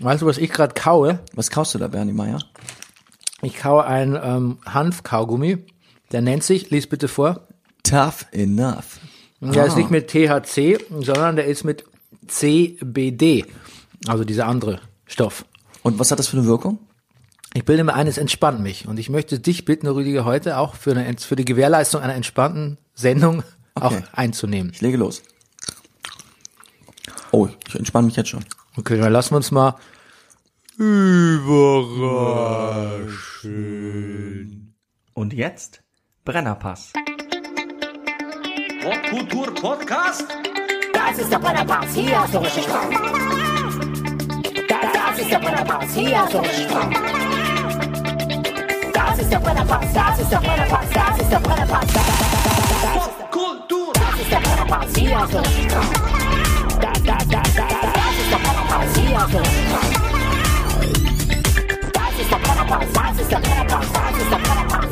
[0.00, 1.20] Weißt du, was ich gerade kaue?
[1.34, 2.38] Was kaufst du da, Bernie Meyer?
[3.42, 5.58] Ich kaue ein ähm, Hanfkaugummi.
[6.12, 7.46] Der nennt sich, lies bitte vor.
[7.82, 8.98] Tough enough.
[9.40, 9.66] Der Ah.
[9.66, 11.84] ist nicht mit THC, sondern der ist mit
[12.26, 13.44] CBD.
[14.06, 15.44] Also dieser andere Stoff.
[15.82, 16.78] Und was hat das für eine Wirkung?
[17.54, 18.86] Ich bilde mir ein, es entspannt mich.
[18.86, 22.78] Und ich möchte dich bitten, Rüdiger, heute auch für, eine, für die Gewährleistung einer entspannten
[22.94, 23.42] Sendung
[23.74, 24.02] auch Okay.
[24.12, 24.72] einzunehmen.
[24.74, 25.22] Ich lege los.
[27.32, 28.44] Oh, ich entspanne mich jetzt schon.
[28.76, 29.74] Okay, dann lassen wir uns mal
[35.14, 35.82] Und jetzt
[36.24, 36.92] Brennerpass.
[38.82, 40.26] Popkultur Podcast?
[40.94, 42.86] Das ist der Brennerpass, hier hast du richtig Spaß.
[44.68, 46.86] Das, das ist der Brennerpass, hier hast du richtig Spaß.
[48.94, 51.86] Das ist der Brennerpass, das ist der Brennerpass, das ist der Brennerpass.
[52.94, 53.92] Popkultur!
[53.92, 55.90] das ist der Brennerpass, hier hast du richtig Spaß.
[56.80, 57.79] Das, das, das, das,
[58.70, 58.92] Spaß.
[61.92, 64.86] Das ist der Brennerpass, das ist der Brennerpass, das ist der Brennerpass.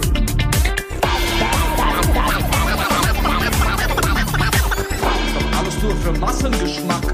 [5.58, 7.05] Alles nur für Massengeschmack.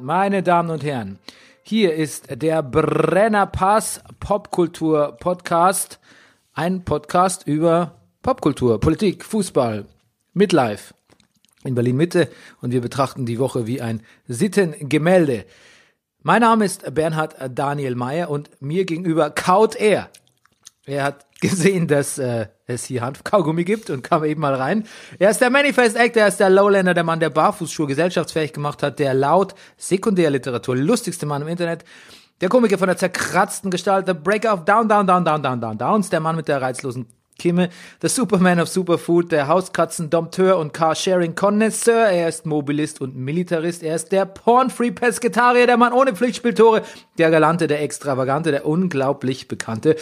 [0.00, 1.18] Meine Damen und Herren,
[1.62, 6.00] hier ist der Brennerpass Popkultur Podcast.
[6.54, 9.84] Ein Podcast über Popkultur, Politik, Fußball,
[10.32, 10.97] Midlife
[11.64, 12.28] in Berlin Mitte
[12.60, 15.44] und wir betrachten die Woche wie ein Sittengemälde.
[16.22, 20.10] Mein Name ist Bernhard Daniel Mayer und mir gegenüber kaut er.
[20.84, 24.84] Er hat gesehen, dass äh, es hier Hanfkaugummi gibt und kam eben mal rein.
[25.18, 28.82] Er ist der Manifest Actor, er ist der Lowlander, der Mann, der Barfußschuhe gesellschaftsfähig gemacht
[28.82, 31.84] hat, der laut Sekundärliteratur lustigste Mann im Internet,
[32.40, 35.78] der Komiker von der zerkratzten Gestalt, der Breaker of Down, Down, Down, Down, Down, Down,
[35.78, 37.06] Downs, der Mann mit der reizlosen
[37.38, 37.68] Kimme,
[38.02, 44.10] der Superman of Superfood, der Hauskatzen-Dompteur und Carsharing-Connoisseur, er ist Mobilist und Militarist, er ist
[44.10, 46.82] der Porn-Free-Pesketarier, der Mann ohne Pflichtspieltore,
[47.16, 49.94] der Galante, der Extravagante, der unglaublich bekannte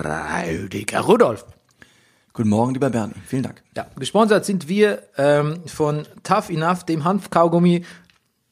[0.00, 1.44] Rüdiger Rudolf.
[2.32, 3.12] Guten Morgen, lieber Bernie.
[3.26, 3.62] Vielen Dank.
[3.76, 7.84] Ja, gesponsert sind wir ähm, von Tough Enough, dem Hanfkaugummi.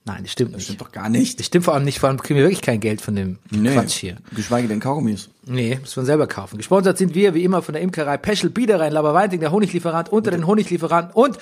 [0.04, 0.64] Nein, das stimmt nicht.
[0.64, 1.38] Stimmt doch gar nicht.
[1.38, 3.92] Das stimmt vor allem nicht, vor allem kriegen wir wirklich kein Geld von dem Quatsch
[3.98, 4.16] hier.
[4.34, 5.28] Geschweige denn Kaugummis.
[5.44, 6.56] Nee, muss man selber kaufen.
[6.56, 10.32] Gesponsert sind wir, wie immer, von der Imkerei Peschel Biederer in Laberweinting, der Honiglieferant unter
[10.32, 11.38] den Honiglieferanten und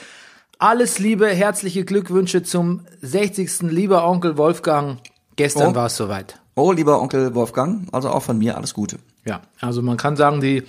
[0.58, 3.62] alles Liebe, herzliche Glückwünsche zum 60.
[3.70, 4.98] lieber Onkel Wolfgang.
[5.36, 5.74] Gestern Oh.
[5.74, 6.38] war es soweit.
[6.54, 8.98] Oh, lieber Onkel Wolfgang, also auch von mir alles Gute.
[9.24, 10.64] Ja, also man kann sagen, die,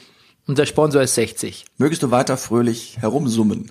[0.47, 1.65] unser Sponsor ist 60.
[1.77, 3.69] Mögest du weiter fröhlich herumsummen.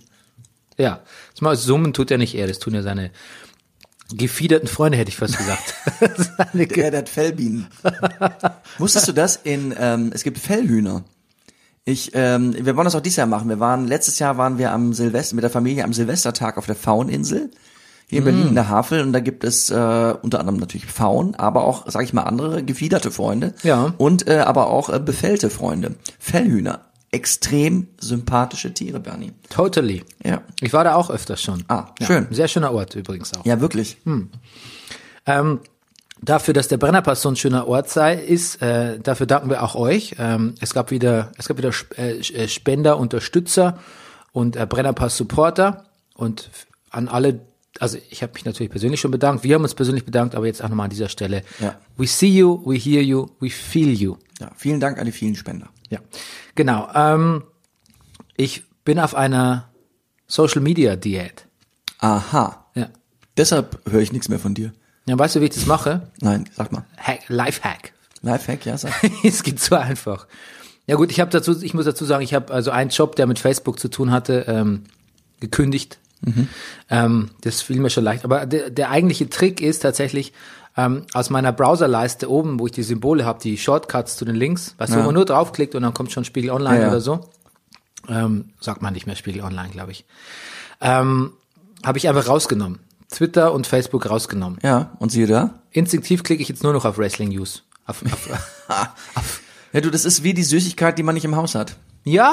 [0.77, 1.01] Ja,
[1.33, 3.11] das mal Summen tut er nicht er, das tun ja seine
[4.17, 5.75] gefiederten Freunde, hätte ich fast gesagt.
[6.55, 7.67] Der, der hat Fellbienen.
[8.79, 9.37] Wusstest du das?
[9.37, 11.05] In, ähm, es gibt Fellhühner.
[11.85, 13.49] Ich, ähm, wir wollen das auch dieses Jahr machen.
[13.49, 16.75] Wir waren, letztes Jahr waren wir am Silvester, mit der Familie am Silvestertag auf der
[16.77, 17.51] Fauninsel.
[18.07, 21.37] Hier in Berlin in der Havel und da gibt es äh, unter anderem natürlich Faun,
[21.37, 23.95] aber auch, sage ich mal, andere gefiederte Freunde Ja.
[23.99, 25.95] und äh, aber auch äh, befällte Freunde.
[26.19, 26.81] Fellhühner,
[27.13, 29.33] extrem sympathische Tiere, Bernie.
[29.49, 30.05] Totally.
[30.25, 31.65] Ja, Ich war da auch öfters schon.
[31.69, 32.27] Ah, ja, schön.
[32.31, 33.45] Sehr schöner Ort übrigens auch.
[33.45, 33.97] ja wirklich.
[35.27, 35.61] Ähm,
[36.23, 39.75] dafür, dass der Brennerpass so ein schöner Ort sei, ist, äh, dafür danken wir auch
[39.75, 40.15] euch.
[40.19, 43.79] Ähm, es gab wieder, es gab wieder äh, äh, Spender, Unterstützer
[44.33, 46.51] und äh, Brennerpass Supporter und
[46.91, 47.41] an alle,
[47.81, 50.63] also ich habe mich natürlich persönlich schon bedankt, wir haben uns persönlich bedankt, aber jetzt
[50.63, 51.43] auch nochmal an dieser Stelle.
[51.59, 51.77] Ja.
[51.97, 54.17] We see you, we hear you, we feel you.
[54.41, 55.69] Ja, vielen Dank an die vielen Spender.
[55.91, 55.99] Ja,
[56.55, 56.89] genau.
[56.95, 57.45] Ähm,
[58.37, 59.69] ich bin auf einer
[60.27, 61.47] Social Media Diät.
[61.99, 62.65] Aha.
[62.75, 62.89] Ja.
[63.37, 64.73] Deshalb höre ich nichts mehr von dir.
[65.07, 66.11] Ja, weißt du, wie ich das mache?
[66.21, 66.85] Nein, sag mal.
[66.97, 67.93] Hack, Lifehack.
[68.23, 68.93] Lifehack, ja, sag.
[69.25, 70.27] es geht so einfach.
[70.87, 73.27] Ja gut, ich habe dazu, ich muss dazu sagen, ich habe also einen Job, der
[73.27, 74.85] mit Facebook zu tun hatte, ähm,
[75.41, 75.99] gekündigt.
[76.91, 78.25] Ähm, das fiel mir schon leicht.
[78.25, 80.33] Aber der, der eigentliche Trick ist tatsächlich
[80.77, 84.75] ähm, aus meiner Browserleiste oben, wo ich die Symbole habe, die Shortcuts zu den Links,
[84.79, 86.89] weißt du, wo man nur draufklickt und dann kommt schon Spiegel Online Ja, ja.
[86.89, 87.21] oder so.
[88.09, 90.05] Ähm, sagt man nicht mehr Spiegel Online, glaube ich.
[90.81, 91.33] Ähm,
[91.85, 92.79] habe ich einfach rausgenommen.
[93.11, 94.59] Twitter und Facebook rausgenommen.
[94.63, 95.55] Ja, und siehe da.
[95.73, 97.65] Instinktiv klicke ich jetzt nur noch auf Wrestling News.
[97.87, 98.29] Auf, auf,
[99.73, 101.77] Ja, du, das ist wie die Süßigkeit, die man nicht im Haus hat.
[102.05, 102.33] Ja,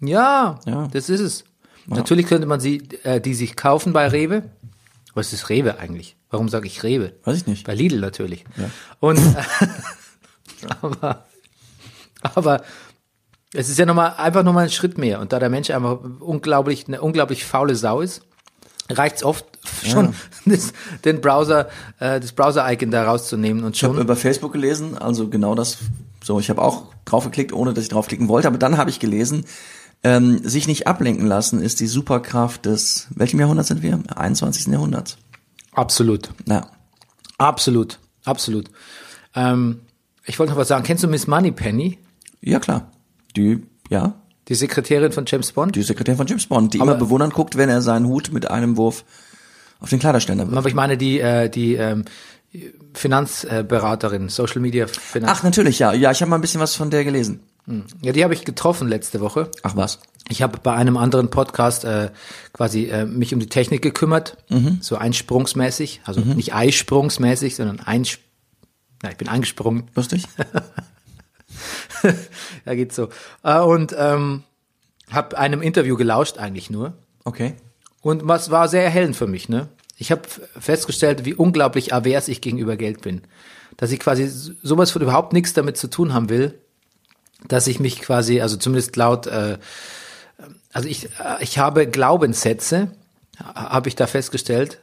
[0.00, 0.88] ja, Ja.
[0.92, 1.44] das ist es.
[1.86, 4.42] Natürlich könnte man sie, äh, die sich kaufen bei Rewe.
[5.14, 6.15] Was ist Rewe eigentlich?
[6.30, 7.12] Warum sage ich Rewe?
[7.24, 7.66] Weiß ich nicht.
[7.66, 8.44] Bei Lidl natürlich.
[9.00, 9.18] Und
[10.82, 11.24] aber,
[12.22, 12.62] aber
[13.52, 15.20] es ist ja noch mal, einfach nochmal ein Schritt mehr.
[15.20, 18.22] Und da der Mensch einfach unglaublich, eine unglaublich faule Sau ist,
[18.90, 19.46] reicht's oft
[19.84, 20.14] schon,
[20.46, 20.72] das,
[21.04, 21.68] den Browser,
[22.00, 24.02] äh, das Browser-Icon da rauszunehmen und Ich habe schon.
[24.02, 25.78] über Facebook gelesen, also genau das,
[26.22, 29.44] so, ich habe auch draufgeklickt, ohne dass ich draufklicken wollte, aber dann habe ich gelesen,
[30.04, 33.98] Ähm, sich nicht ablenken lassen ist die Superkraft des, welchem Jahrhundert sind wir?
[34.14, 34.66] 21.
[34.66, 35.16] Jahrhunderts.
[35.76, 36.30] Absolut.
[36.46, 36.66] Ja.
[37.38, 37.98] Absolut.
[38.24, 38.68] Absolut.
[39.34, 39.80] Ähm,
[40.24, 40.82] ich wollte noch was sagen.
[40.84, 41.98] Kennst du Miss Moneypenny?
[42.40, 42.90] Ja, klar.
[43.36, 44.14] Die, ja,
[44.48, 45.76] Die Sekretärin von James Bond?
[45.76, 48.50] die Sekretärin von James Bond, die Aber- immer bewundernd guckt, wenn er seinen Hut mit
[48.50, 49.04] einem Wurf
[49.78, 50.56] auf den Kleiderständer wirft.
[50.56, 52.04] Aber ich meine die, äh, die ähm,
[52.94, 55.32] Finanzberaterin, Social Media Finanz.
[55.38, 55.92] Ach, natürlich, ja.
[55.92, 57.40] Ja, ich habe mal ein bisschen was von der gelesen.
[58.02, 59.50] Ja, die habe ich getroffen letzte Woche.
[59.62, 59.98] Ach was.
[60.28, 62.10] Ich habe bei einem anderen Podcast äh,
[62.52, 64.36] quasi äh, mich um die Technik gekümmert,
[64.80, 68.20] so einsprungsmäßig, also nicht eisprungsmäßig, sondern einsp
[69.02, 69.84] ja, ich bin eingesprungen.
[69.94, 70.24] Lustig?
[72.64, 73.08] ja, geht so.
[73.42, 74.42] Äh, und ähm,
[75.10, 76.94] habe einem Interview gelauscht eigentlich nur.
[77.24, 77.54] Okay.
[78.00, 79.68] Und was war sehr erhellend für mich, ne?
[79.98, 80.22] Ich habe
[80.58, 83.22] festgestellt, wie unglaublich avers ich gegenüber Geld bin.
[83.76, 86.58] Dass ich quasi sowas von überhaupt nichts damit zu tun haben will,
[87.48, 89.58] dass ich mich quasi, also zumindest laut, äh,
[90.72, 91.08] also ich,
[91.40, 92.88] ich habe Glaubenssätze,
[93.42, 94.80] ha- habe ich da festgestellt,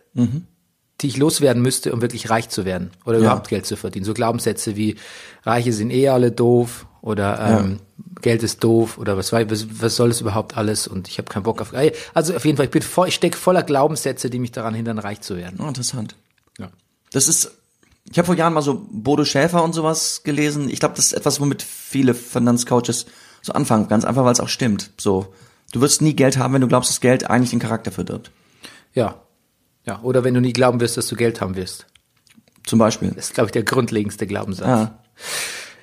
[1.02, 4.06] die ich loswerden müsste, um wirklich reich zu werden oder überhaupt Geld zu verdienen.
[4.06, 4.96] So Glaubenssätze wie
[5.44, 7.80] Reiche sind eh alle doof oder ähm,
[8.22, 11.30] Geld ist doof oder was, weiß- was, was soll es überhaupt alles und ich habe
[11.30, 11.74] keinen Bock auf.
[12.14, 15.00] Also auf jeden Fall, ich bin voll, ich stecke voller Glaubenssätze, die mich daran hindern,
[15.00, 15.60] reich zu werden.
[15.62, 16.16] Oh, interessant.
[16.60, 16.70] Ja.
[17.12, 17.52] Das ist,
[18.10, 20.70] ich habe vor Jahren mal so Bodo Schäfer und sowas gelesen.
[20.70, 23.06] Ich glaube, das ist etwas, womit viele Finanzcoaches
[23.42, 23.88] so anfangen.
[23.88, 24.92] Ganz einfach, weil es auch stimmt.
[24.98, 25.34] So,
[25.72, 28.32] du wirst nie Geld haben, wenn du glaubst, dass Geld eigentlich den Charakter verdirbt.
[28.94, 29.22] Ja.
[29.86, 30.02] Ja.
[30.02, 31.88] Oder wenn du nie glauben wirst, dass du Geld haben wirst.
[32.66, 33.12] Zum Beispiel.
[33.12, 34.68] Das ist, glaube ich, der grundlegendste Glaubenssatz.
[34.68, 35.00] Ja.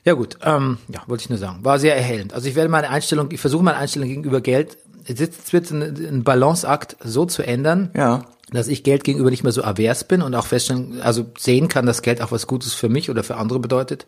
[0.04, 1.62] Ja gut, ähm, ja, wollte ich nur sagen.
[1.62, 2.32] War sehr erhellend.
[2.32, 6.24] Also ich werde meine Einstellung, ich versuche meine Einstellung gegenüber Geld, jetzt wird ein, ein
[6.24, 8.24] Balanceakt so zu ändern, Ja.
[8.52, 11.86] Dass ich Geld gegenüber nicht mehr so avers bin und auch feststellen, also sehen kann,
[11.86, 14.06] dass Geld auch was Gutes für mich oder für andere bedeutet.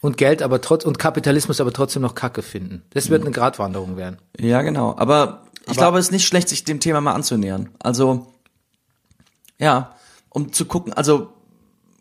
[0.00, 2.82] Und Geld aber trotz und Kapitalismus aber trotzdem noch Kacke finden.
[2.90, 4.18] Das wird eine Gratwanderung werden.
[4.38, 4.94] Ja, genau.
[4.96, 7.70] Aber ich glaube, es ist nicht schlecht, sich dem Thema mal anzunähern.
[7.80, 8.26] Also,
[9.58, 9.94] ja,
[10.28, 11.32] um zu gucken, also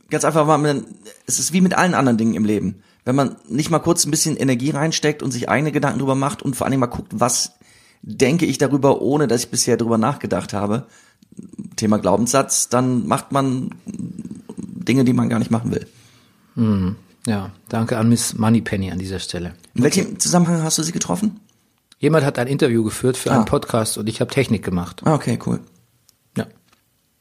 [0.10, 0.84] ganz einfach mal,
[1.26, 2.84] es ist wie mit allen anderen Dingen im Leben.
[3.06, 6.42] Wenn man nicht mal kurz ein bisschen Energie reinsteckt und sich eigene Gedanken drüber macht
[6.42, 7.54] und vor allem mal guckt, was
[8.02, 10.88] denke ich darüber, ohne dass ich bisher drüber nachgedacht habe,
[11.76, 13.72] Thema Glaubenssatz, dann macht man
[14.58, 15.88] Dinge, die man gar nicht machen will.
[17.28, 19.56] Ja, danke an Miss Moneypenny an dieser Stelle.
[19.74, 21.40] In welchem Zusammenhang hast du sie getroffen?
[22.00, 23.36] Jemand hat ein Interview geführt für Ah.
[23.36, 25.02] einen Podcast und ich habe Technik gemacht.
[25.06, 25.60] Ah, okay, cool.
[26.38, 26.46] Ja.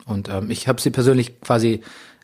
[0.05, 1.81] Und ähm, ich habe sie persönlich quasi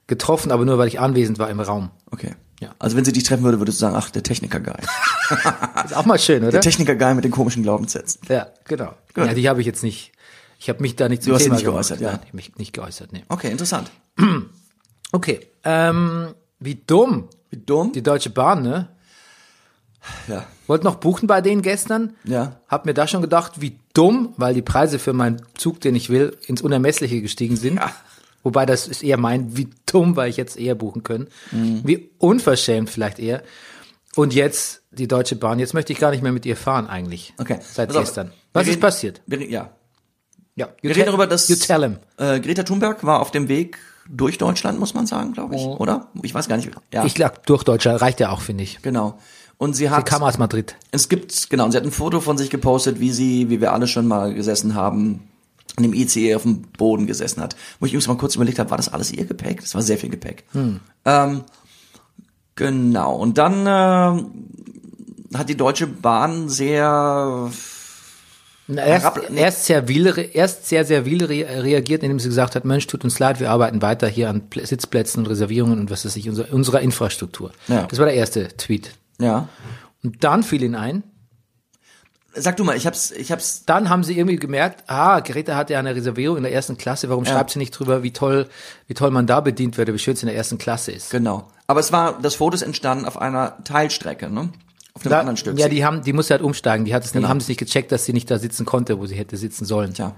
[0.06, 1.90] getroffen, aber nur weil ich anwesend war im Raum.
[2.10, 2.34] Okay.
[2.60, 2.74] Ja.
[2.78, 4.74] Also wenn sie dich treffen würde, würdest du sagen, ach, der Techniker-Guy.
[5.84, 6.50] Ist auch mal schön, oder?
[6.52, 8.20] Der Techniker-Guy mit den komischen Glaubenssätzen.
[8.28, 8.92] ja, genau.
[9.14, 9.26] Gut.
[9.26, 10.12] Ja, die habe ich jetzt nicht.
[10.60, 11.76] Ich habe mich da nicht zum Du hast Thema nicht gemacht.
[11.88, 12.10] geäußert, ja.
[12.12, 13.24] Nein, ich mich nicht geäußert, nee.
[13.28, 13.90] Okay, interessant.
[15.12, 17.28] Okay, ähm, wie dumm.
[17.50, 17.90] Wie dumm?
[17.92, 18.88] Die Deutsche Bahn, ne?
[20.28, 20.46] Ja.
[20.68, 22.14] Wollte noch buchen bei denen gestern.
[22.22, 22.60] Ja.
[22.68, 26.10] Hab mir da schon gedacht, wie dumm, weil die Preise für meinen Zug, den ich
[26.10, 27.74] will, ins Unermessliche gestiegen sind.
[27.76, 27.92] Ja.
[28.44, 31.26] Wobei das ist eher mein, wie dumm, weil ich jetzt eher buchen können.
[31.50, 31.80] Mhm.
[31.84, 33.42] Wie unverschämt vielleicht eher.
[34.14, 35.58] Und jetzt die Deutsche Bahn.
[35.58, 37.34] Jetzt möchte ich gar nicht mehr mit ihr fahren eigentlich.
[37.36, 37.58] Okay.
[37.60, 37.96] Seit auf.
[38.04, 38.32] gestern.
[38.52, 39.22] Was reden- ist passiert?
[39.26, 39.74] Wir, ja.
[40.60, 40.68] Ja.
[40.82, 41.46] Wir reden darüber, dass.
[42.18, 43.78] Äh, Greta Thunberg war auf dem Weg
[44.08, 45.62] durch Deutschland, muss man sagen, glaube ich.
[45.62, 46.08] Oder?
[46.22, 46.70] Ich weiß gar nicht.
[46.92, 47.06] Ja, Oh.
[47.06, 48.80] Ich lag durch Deutschland, reicht ja auch, finde ich.
[48.82, 49.18] genau.
[49.58, 50.74] Und sie Sie hat, kam aus Madrid.
[50.90, 53.72] es gibt, genau, und sie hat ein Foto von sich gepostet, wie sie, wie wir
[53.74, 55.28] alle schon mal gesessen haben,
[55.76, 57.56] in dem ICE auf dem Boden gesessen hat.
[57.78, 59.60] Wo ich übrigens mal kurz überlegt habe, war das alles ihr Gepäck?
[59.60, 60.44] Das war sehr viel Gepäck.
[61.04, 61.42] Ähm,
[62.54, 63.14] genau.
[63.16, 67.50] Und dann äh, hat die Deutsche Bahn sehr
[68.78, 72.86] Erst, erst sehr will, erst sehr, sehr will re reagiert, indem sie gesagt hat, Mensch,
[72.86, 76.16] tut uns leid, wir arbeiten weiter hier an Pl Sitzplätzen und Reservierungen und was weiß
[76.16, 77.52] ich, unser, unserer Infrastruktur.
[77.68, 77.86] Ja.
[77.86, 78.92] Das war der erste Tweet.
[79.18, 79.48] ja.
[80.02, 81.02] Und dann fiel ihnen ein,
[82.32, 85.68] Sag du mal, ich hab's, ich hab's dann haben sie irgendwie gemerkt, ah, Greta hat
[85.68, 87.32] ja eine Reservierung in der ersten Klasse, warum Ja.
[87.32, 88.46] schreibt sie nicht drüber, wie toll,
[88.86, 91.10] wie toll man da bedient wird, wie schön es in der ersten Klasse ist.
[91.10, 91.48] Genau.
[91.66, 94.50] Aber es war, das Foto ist entstanden auf einer Teilstrecke, ne?
[95.00, 95.58] Auf einem Da, anderen Stück.
[95.58, 96.84] ja, die haben, die musste halt umsteigen.
[96.84, 97.28] Die hat es nicht, Genau.
[97.28, 99.94] haben es nicht gecheckt, dass sie nicht da sitzen konnte, wo sie hätte sitzen sollen.
[99.94, 100.14] Tja.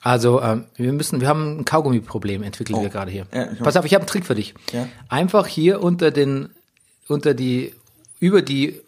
[0.00, 2.82] Also ähm, wir müssen, wir haben ein Kaugummi-Problem entwickeln Oh.
[2.82, 3.26] wir gerade hier.
[3.34, 4.54] Ja, Pass auf, ich habe einen Trick für dich.
[4.72, 4.88] Ja.
[5.08, 6.50] Einfach hier unter den,
[7.08, 7.74] unter die,
[8.20, 8.80] über die,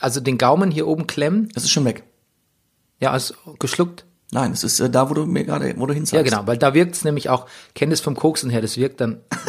[0.00, 1.50] also den Gaumen hier oben klemmen.
[1.54, 2.02] Das ist schon weg.
[3.00, 4.04] Ja, also geschluckt.
[4.32, 6.14] Nein, es ist äh, da, wo du mir gerade, wo du hinzeigst.
[6.14, 9.00] Ja, genau, weil da wirkt es nämlich auch, kennt es vom Koksen her, das wirkt
[9.00, 9.20] dann.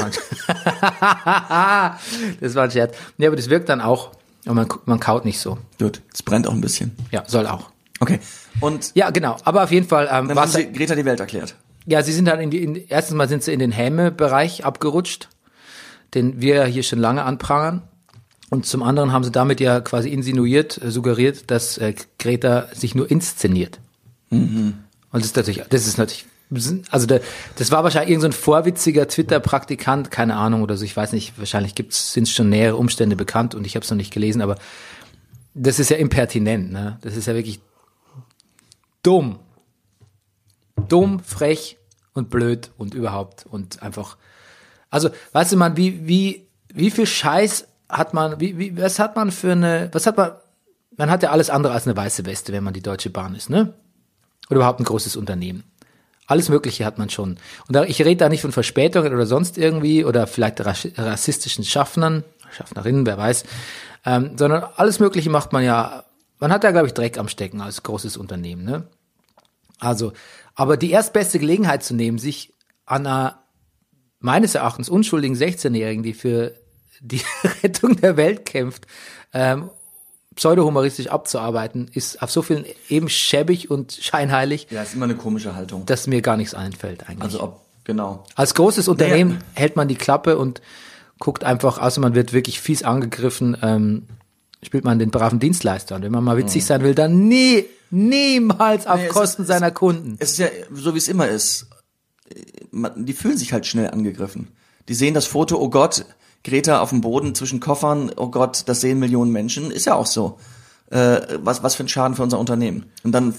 [2.42, 2.96] das war ein Scherz.
[3.18, 4.12] Nee, aber das wirkt dann auch
[4.46, 5.58] und man, man kaut nicht so.
[5.80, 6.02] Gut.
[6.14, 6.96] Es brennt auch ein bisschen.
[7.12, 7.72] Ja, soll auch.
[8.00, 8.20] Okay.
[8.60, 9.38] Und Ja, genau.
[9.44, 11.56] Aber auf jeden Fall, ähm, dann haben sie Greta die Welt erklärt.
[11.86, 15.30] Ja, sie sind halt in die, in, erstens mal sind sie in den Häme-Bereich abgerutscht,
[16.14, 17.84] den wir hier schon lange anprangern.
[18.50, 22.96] Und zum anderen haben sie damit ja quasi insinuiert, äh, suggeriert, dass äh, Greta sich
[22.96, 23.80] nur inszeniert.
[25.12, 26.26] Und das ist natürlich, das ist natürlich,
[26.92, 27.22] also der,
[27.58, 31.76] das war wahrscheinlich irgendein so vorwitziger Twitter-Praktikant, keine Ahnung oder so, ich weiß nicht, wahrscheinlich
[31.76, 34.58] gibt's, sind schon nähere Umstände bekannt und ich habe es noch nicht gelesen, aber
[35.56, 37.00] das ist ja impertinent, ne?
[37.02, 37.62] Das ist ja wirklich
[39.02, 39.40] dumm.
[40.90, 41.78] Dumm, frech
[42.14, 44.18] und blöd und überhaupt und einfach.
[44.90, 49.16] Also, weißt du, man, wie, wie, wie viel Scheiß hat man, wie, wie, was hat
[49.16, 50.32] man für eine, was hat man,
[50.98, 53.50] man hat ja alles andere als eine weiße Weste, wenn man die Deutsche Bahn ist,
[53.50, 53.74] ne?
[54.50, 55.64] Oder überhaupt ein großes Unternehmen.
[56.28, 57.38] Alles Mögliche hat man schon.
[57.68, 62.24] Und ich rede da nicht von Verspätungen oder sonst irgendwie oder vielleicht rass- rassistischen Schaffnern,
[62.52, 63.44] Schaffnerinnen, wer weiß,
[64.06, 66.04] ähm, sondern alles Mögliche macht man ja,
[66.40, 68.88] man hat da, glaube ich, Dreck am Stecken als großes Unternehmen, ne?
[69.80, 70.14] Also,
[70.56, 72.54] aber die erstbeste Gelegenheit zu nehmen, sich
[72.86, 73.44] an einer
[74.20, 76.54] meines Erachtens unschuldigen 16-Jährigen, die für
[77.02, 77.22] die
[77.64, 78.88] Rettung der Welt kämpft,
[79.34, 79.70] ähm,
[80.36, 85.56] pseudohumoristisch abzuarbeiten, ist auf so vielen eben schäbig und scheinheilig, Ja, ist immer eine komische
[85.56, 85.86] Haltung.
[85.86, 87.24] dass mir gar nichts einfällt eigentlich.
[87.24, 88.24] Also ob, genau.
[88.36, 89.42] Als großes Unternehmen Naja.
[89.54, 90.62] hält man die Klappe und
[91.20, 94.04] guckt einfach, außer man wird wirklich fies angegriffen, ähm,
[94.62, 95.96] spielt man den braven Dienstleister.
[95.96, 99.72] Und wenn man mal witzig sein will, dann nie, niemals auf es Kosten ist- seiner
[99.72, 100.16] Kunden.
[100.20, 101.68] Es ist ja so, wie es immer ist.
[102.98, 104.50] Die fühlen sich halt schnell angegriffen.
[104.90, 106.06] Die sehen das Foto, oh Gott,
[106.46, 109.72] Greta auf dem Boden zwischen Koffern, oh Gott, das sehen Millionen Menschen.
[109.72, 110.38] Ist ja auch so.
[110.92, 112.86] Äh, was, was für ein Schaden für unser Unternehmen.
[113.04, 113.34] Und dann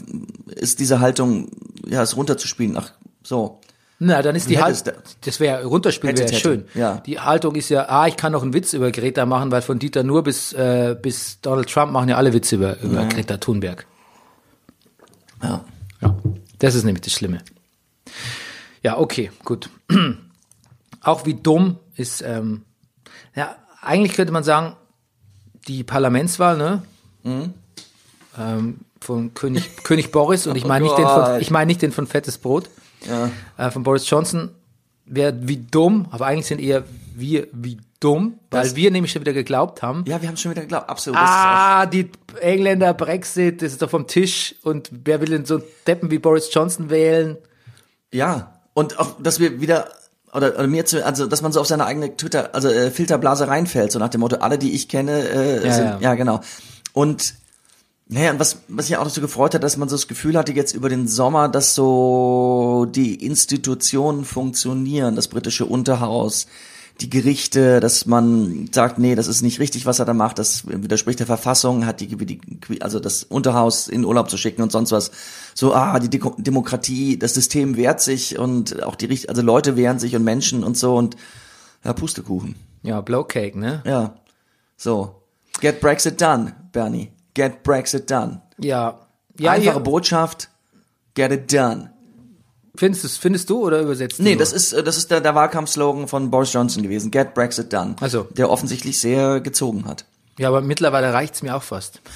[0.47, 1.49] ist diese Haltung,
[1.87, 2.77] ja, es runterzuspielen.
[2.77, 2.91] Ach,
[3.23, 3.61] so.
[3.99, 4.93] Na, dann ist die Haltung,
[5.25, 6.65] das wäre runterspielen wäre schön.
[6.75, 6.97] ja.
[7.07, 9.79] Die Haltung ist ja, ah, ich kann noch einen Witz über Greta machen, weil von
[9.79, 13.87] Dieter Nur bis äh, bis Donald Trump machen ja alle Witze über über Greta Thunberg.
[15.43, 15.65] Ja.
[16.03, 16.15] Ja,
[16.59, 17.39] das ist nämlich das Schlimme.
[18.83, 19.71] Ja, okay, gut.
[21.01, 22.63] Auch wie dumm ist, ähm,
[23.37, 24.75] ja, eigentlich könnte man sagen,
[25.69, 26.83] die Parlamentswahl, ne?
[28.39, 31.93] Ähm, von König, König Boris, und ich meine nicht den von, ich meine nicht den
[31.93, 32.69] von Fettes Brot,
[33.09, 33.31] Ja.
[33.57, 34.51] äh, von Boris Johnson,
[35.07, 39.23] wäre wie dumm, aber eigentlich sind eher wir wie dumm, weil Das- wir nämlich schon
[39.23, 40.89] wieder geglaubt haben, Ja, wir haben schon wieder geglaubt.
[40.91, 41.19] Absolut.
[41.19, 44.55] Ah, die Engländer, Brexit, das ist doch vom Tisch.
[44.63, 47.39] Und wer will denn so Deppen wie Boris Johnson wählen?
[48.13, 48.53] ja.
[48.75, 49.89] Und auch, dass wir wieder,
[50.37, 53.49] oder, oder mir zu, also, dass man so auf seine eigene Twitter, also, äh, Filterblase
[53.49, 55.99] reinfällt, so nach dem Motto, alle, die ich kenne, äh, Ja, sind, ja.
[56.01, 56.15] ja.
[56.15, 56.41] genau.
[56.93, 57.35] Und,
[58.09, 60.53] naja, und was, was mich auch so gefreut hat, dass man so das Gefühl hatte
[60.53, 66.47] jetzt über den Sommer, dass so die Institutionen funktionieren, das britische Unterhaus,
[67.01, 70.67] die Gerichte, dass man sagt, nee, das ist nicht richtig, was er da macht, das
[70.67, 74.93] widerspricht der Verfassung, hat die, die also das Unterhaus in Urlaub zu schicken und sonst
[74.93, 75.11] was.
[75.55, 79.99] So, ah, die Deko- Demokratie, das System wehrt sich und auch die also Leute wehren
[79.99, 81.17] sich und Menschen und so und
[81.85, 82.55] ja, Pustekuchen.
[82.83, 83.83] Ja, Blowcake, ne?
[83.85, 84.15] Ja.
[84.77, 85.23] So.
[85.61, 87.11] Get Brexit done, Bernie.
[87.35, 88.41] Get Brexit done.
[88.59, 89.01] Ja.
[89.39, 89.83] Ja, Einfache ja.
[89.83, 90.49] Botschaft.
[91.15, 91.91] Get it done.
[92.77, 94.23] Findest, du's- findest du oder übersetzt du?
[94.23, 94.39] Nee, nur?
[94.41, 97.11] das ist, äh, das ist der, der Wahlkampfslogan von Boris Johnson gewesen.
[97.11, 97.97] Get Brexit done.
[98.01, 98.25] Ach so.
[98.31, 100.05] Der offensichtlich sehr gezogen hat.
[100.39, 102.01] Ja, aber mittlerweile reicht's mir auch fast.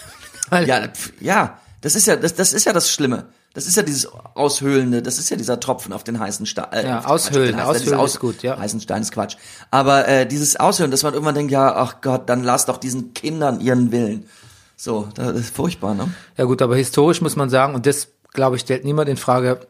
[0.66, 3.26] Ja, pf, ja, das ist ja, das, das ist ja das Schlimme.
[3.54, 6.66] Das ist ja dieses Aushöhlende, das ist ja dieser Tropfen auf den heißen Stein.
[6.72, 8.58] Äh, Ja, auf den aushöhlen, aushöhlen ist gut, ja.
[8.58, 9.36] Heißen Stein ist Quatsch.
[9.70, 13.14] Aber äh, dieses Aushöhlen, dass man irgendwann denkt, ja, ach Gott, dann lass doch diesen
[13.14, 14.26] Kindern ihren Willen.
[14.76, 16.12] So, das ist furchtbar, ne?
[16.36, 19.60] Ja gut, aber historisch muss man sagen, und das, glaube ich, stellt niemand in Frage,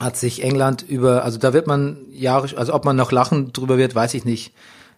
[0.00, 3.76] hat sich England über, also da wird man Jahre, also ob man noch lachen drüber
[3.76, 4.52] wird, weiß ich nicht.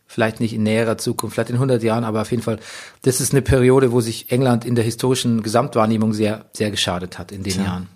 [0.06, 2.58] Vielleicht nicht in näherer Zukunft, vielleicht in 100 Jahren, aber auf jeden Fall,
[3.00, 7.32] das ist eine Periode, wo sich England in der historischen Gesamtwahrnehmung sehr, sehr geschadet hat
[7.32, 7.88] in den Jahren.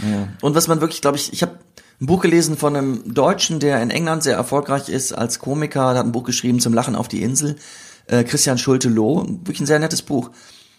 [0.00, 0.28] Ja.
[0.40, 1.58] Und was man wirklich, glaube ich, ich habe
[2.00, 5.98] ein Buch gelesen von einem Deutschen, der in England sehr erfolgreich ist als Komiker, der
[5.98, 7.56] hat ein Buch geschrieben zum Lachen auf die Insel,
[8.06, 10.30] äh, Christian Schulte-Loh, wirklich ein sehr nettes Buch.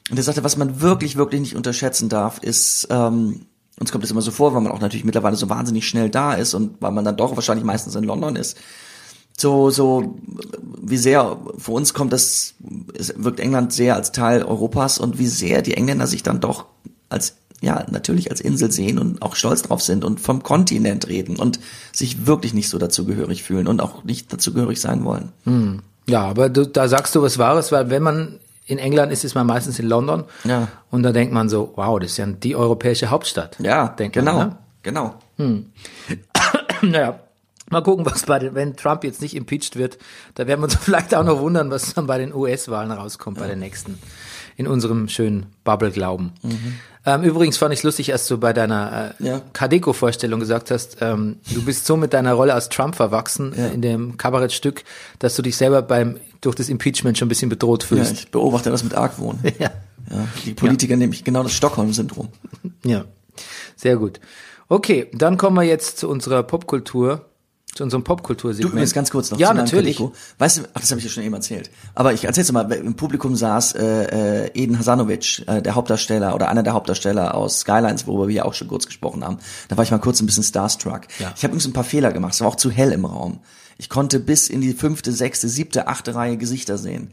[0.10, 3.46] Und der sagte, was man wirklich, wirklich nicht unterschätzen darf, ist, ähm,
[3.80, 6.34] uns kommt es immer so vor, weil man auch natürlich mittlerweile so wahnsinnig schnell da
[6.34, 8.58] ist und weil man dann doch wahrscheinlich meistens in London ist,
[9.38, 10.18] so, so,
[10.82, 12.56] wie sehr, für uns kommt das,
[12.94, 16.66] es wirkt England sehr als Teil Europas und wie sehr die Engländer sich dann doch
[17.08, 21.38] als, ja, natürlich als Insel sehen und auch stolz drauf sind und vom Kontinent reden
[21.38, 21.62] und
[21.94, 25.32] sich wirklich nicht so dazugehörig fühlen und auch nicht dazugehörig sein wollen.
[26.06, 29.34] Ja, aber du, da sagst du was Wahres, weil wenn man in England ist, ist
[29.34, 30.26] man meistens in London.
[30.44, 30.68] Ja.
[30.92, 33.58] Und da denkt man so, wow, das ist ja die europäische Hauptstadt.
[33.60, 34.58] Ja, denkt genau, Man, ne?
[34.84, 35.16] genau.
[36.82, 37.20] Naja,
[37.70, 39.98] mal gucken, was bei den, wenn Trump jetzt nicht impeached wird,
[40.36, 43.48] da werden wir uns vielleicht auch noch wundern, was dann bei den US-Wahlen rauskommt, bei
[43.48, 44.00] den nächsten
[44.60, 46.34] in unserem schönen Bubble glauben.
[47.06, 49.42] Ähm, übrigens fand ich lustig, als du bei deiner äh, Ja.
[49.54, 53.82] Kadeko-Vorstellung gesagt hast, ähm, du bist so mit deiner Rolle als Trump verwachsen äh, in
[53.82, 54.84] dem Kabarettstück,
[55.20, 58.12] dass du dich selber beim durch das Impeachment schon ein bisschen bedroht Ja, fühlst.
[58.14, 59.40] ich beobachte das mit Argwohn.
[59.60, 59.72] Ja,
[60.12, 62.28] Ja, die Politiker nämlich genau das Stockholm-Syndrom.
[62.84, 63.06] ja,
[63.78, 64.20] sehr gut.
[64.68, 67.29] Okay, dann kommen wir jetzt zu unserer Popkultur,
[67.76, 68.74] zu unserem Du Popkultursegment.
[68.74, 69.98] übrigens ganz kurz noch Ja, natürlich.
[69.98, 70.14] Kadeko.
[70.38, 71.70] Weißt du, ach, das habe ich ja schon eben erzählt.
[71.96, 76.36] Aber ich erzähl's dir mal, im Publikum saß äh, äh, Eden Hasanovic, äh, der Hauptdarsteller
[76.36, 79.38] oder einer der Hauptdarsteller aus Skylines, worüber wir ja auch schon kurz gesprochen haben.
[79.68, 81.02] Da war ich mal kurz ein bisschen starstruck.
[81.20, 81.32] Ja.
[81.36, 83.40] Ich habe übrigens ein paar Fehler gemacht, es war auch zu hell im Raum.
[83.78, 87.12] Ich konnte bis in die fünfte, sechste, siebte, achte Reihe Gesichter sehen.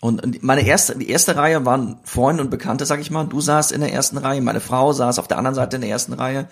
[0.00, 3.24] Und und meine erste, die erste Reihe waren Freunde und Bekannte, sag ich mal.
[3.24, 5.90] Du saßt in der ersten Reihe, meine Frau saß auf der anderen Seite in der
[5.90, 6.48] ersten Reihe.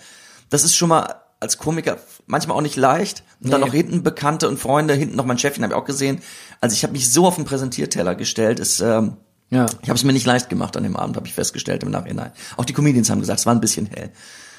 [0.49, 3.23] Das ist schon mal als Komiker manchmal auch nicht leicht.
[3.43, 3.67] Und dann Nee.
[3.67, 6.19] noch hinten Bekannte und Freunde, hinten noch mein Chefin, habe ich auch gesehen.
[6.61, 9.17] Also ich habe mich so auf den Präsentierteller gestellt, ist, ähm,
[9.49, 9.65] Ja.
[9.81, 12.31] ich habe es mir nicht leicht gemacht an dem Abend, habe ich festgestellt im Nachhinein.
[12.57, 14.09] Auch die Comedians haben gesagt, es war ein bisschen hell.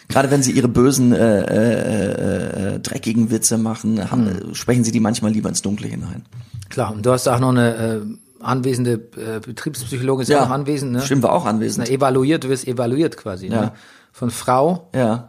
[0.09, 4.53] Gerade wenn sie ihre bösen, äh, äh, äh, dreckigen Witze machen, haben, Hm.
[4.53, 6.25] äh, sprechen sie die manchmal lieber ins Dunkle hinein.
[6.71, 8.01] Klar, und du hast auch noch eine äh,
[8.41, 10.45] anwesende äh, Betriebspsychologin, ist ja.
[10.45, 11.03] auch anwesend, ne?
[11.03, 11.89] Stimmt, war auch Na, anwesend.
[11.91, 13.61] evaluiert, du wirst evaluiert quasi, Ja.
[13.61, 13.73] ne?
[14.13, 15.29] Von Frau, Ja.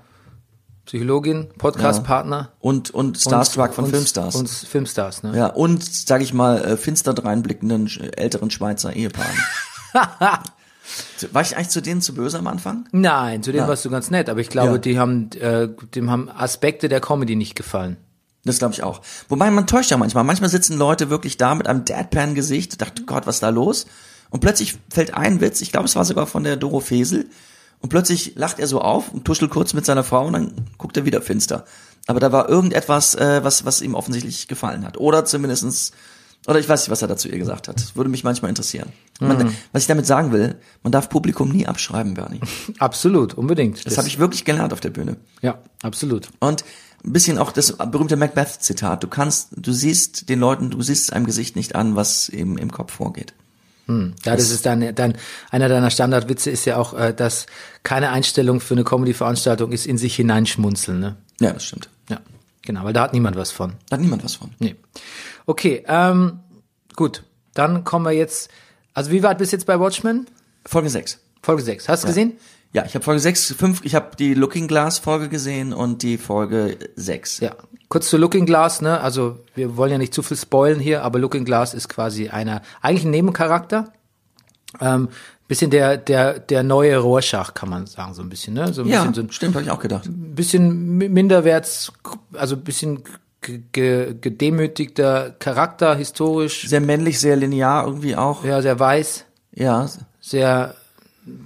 [0.89, 2.51] Psychologin, Podcastpartner.
[2.59, 4.35] Und, und Starstruck von und, Filmstars.
[4.35, 5.37] Und Filmstars, ne?
[5.37, 9.37] ja, und, sag ich mal, äh, finster dreinblickenden älteren Schweizer Ehepaaren.
[11.31, 12.87] War ich eigentlich zu denen zu böse am Anfang?
[12.91, 13.67] Nein, zu denen Ja.
[13.67, 14.77] warst du ganz nett, aber ich glaube, Ja.
[14.79, 17.97] die haben, äh, dem haben Aspekte der Comedy nicht gefallen.
[18.43, 19.01] Das glaube ich auch.
[19.27, 20.23] Wobei man täuscht ja manchmal.
[20.23, 23.85] Manchmal sitzen Leute wirklich da mit einem Deadpan-Gesicht, dachte Gott, was ist da los?
[24.31, 27.29] Und plötzlich fällt ein Witz, ich glaube, es war sogar von der Doro Fesel,
[27.81, 30.97] und plötzlich lacht er so auf und tuschelt kurz mit seiner Frau und dann guckt
[30.97, 31.65] er wieder finster.
[32.07, 34.97] Aber da war irgendetwas, äh, was, was ihm offensichtlich gefallen hat.
[34.97, 35.91] Oder zumindestens
[36.47, 37.95] oder ich weiß nicht, was er dazu ihr gesagt hat.
[37.95, 38.91] Würde mich manchmal interessieren.
[39.19, 42.39] Man, was ich damit sagen will, man darf Publikum nie abschreiben, Bernie.
[42.79, 43.85] Absolut, unbedingt.
[43.85, 45.17] Das habe ich wirklich gelernt auf der Bühne.
[45.41, 46.29] Ja, absolut.
[46.39, 46.63] Und
[47.05, 49.03] ein bisschen auch das berühmte Macbeth-Zitat.
[49.03, 52.71] Du kannst, du siehst den Leuten, du siehst einem Gesicht nicht an, was eben im
[52.71, 53.33] Kopf vorgeht.
[54.25, 55.15] Ja, das ist dann, dann
[55.49, 57.47] einer deiner Standardwitze ist ja auch, äh, dass
[57.83, 61.17] keine Einstellung für eine Comedy-Veranstaltung ist in sich hineinschmunzeln, ne?
[61.39, 61.89] Ja, das stimmt.
[62.09, 62.19] Ja,
[62.61, 63.73] genau, weil da hat niemand was von.
[63.89, 64.51] Da hat niemand was von.
[64.59, 64.75] Nee.
[65.45, 66.39] Okay, ähm,
[66.95, 67.23] gut.
[67.53, 68.49] Dann kommen wir jetzt.
[68.93, 70.27] Also wie weit bist du jetzt bei Watchmen?
[70.65, 71.19] Folge 6.
[71.41, 71.89] Folge 6.
[71.89, 72.33] Hast du gesehen?
[72.73, 76.17] Ja, ich habe Folge 6, 5, ich habe die Looking Glass Folge gesehen und die
[76.17, 77.39] Folge 6.
[77.39, 77.55] Ja.
[77.89, 79.01] Kurz zu Looking Glass, ne?
[79.01, 82.61] Also wir wollen ja nicht zu viel spoilen hier, aber Looking Glass ist quasi einer,
[82.81, 83.91] eigentlich ein Nebencharakter.
[84.79, 85.09] Ähm,
[85.47, 88.71] bisschen der, der, der neue Rorschach, kann man sagen, so ein bisschen, ne?
[88.71, 90.07] So ein Ja, bisschen so ein stimmt, habe ich auch gedacht.
[90.07, 91.91] bisschen mi- minderwerts,
[92.33, 93.03] also ein bisschen
[93.41, 98.43] ge- ge- gedemütigter Charakter, historisch, Sehr männlich, sehr linear irgendwie auch.
[98.45, 99.25] ja, sehr weiß,
[99.55, 99.89] Ja,
[100.21, 100.75] sehr,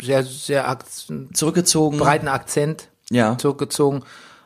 [0.01, 0.77] sehr, sehr
[1.33, 1.97] zurückgezogen.
[1.97, 4.03] breiten Akzent Ja, zurückgezogen,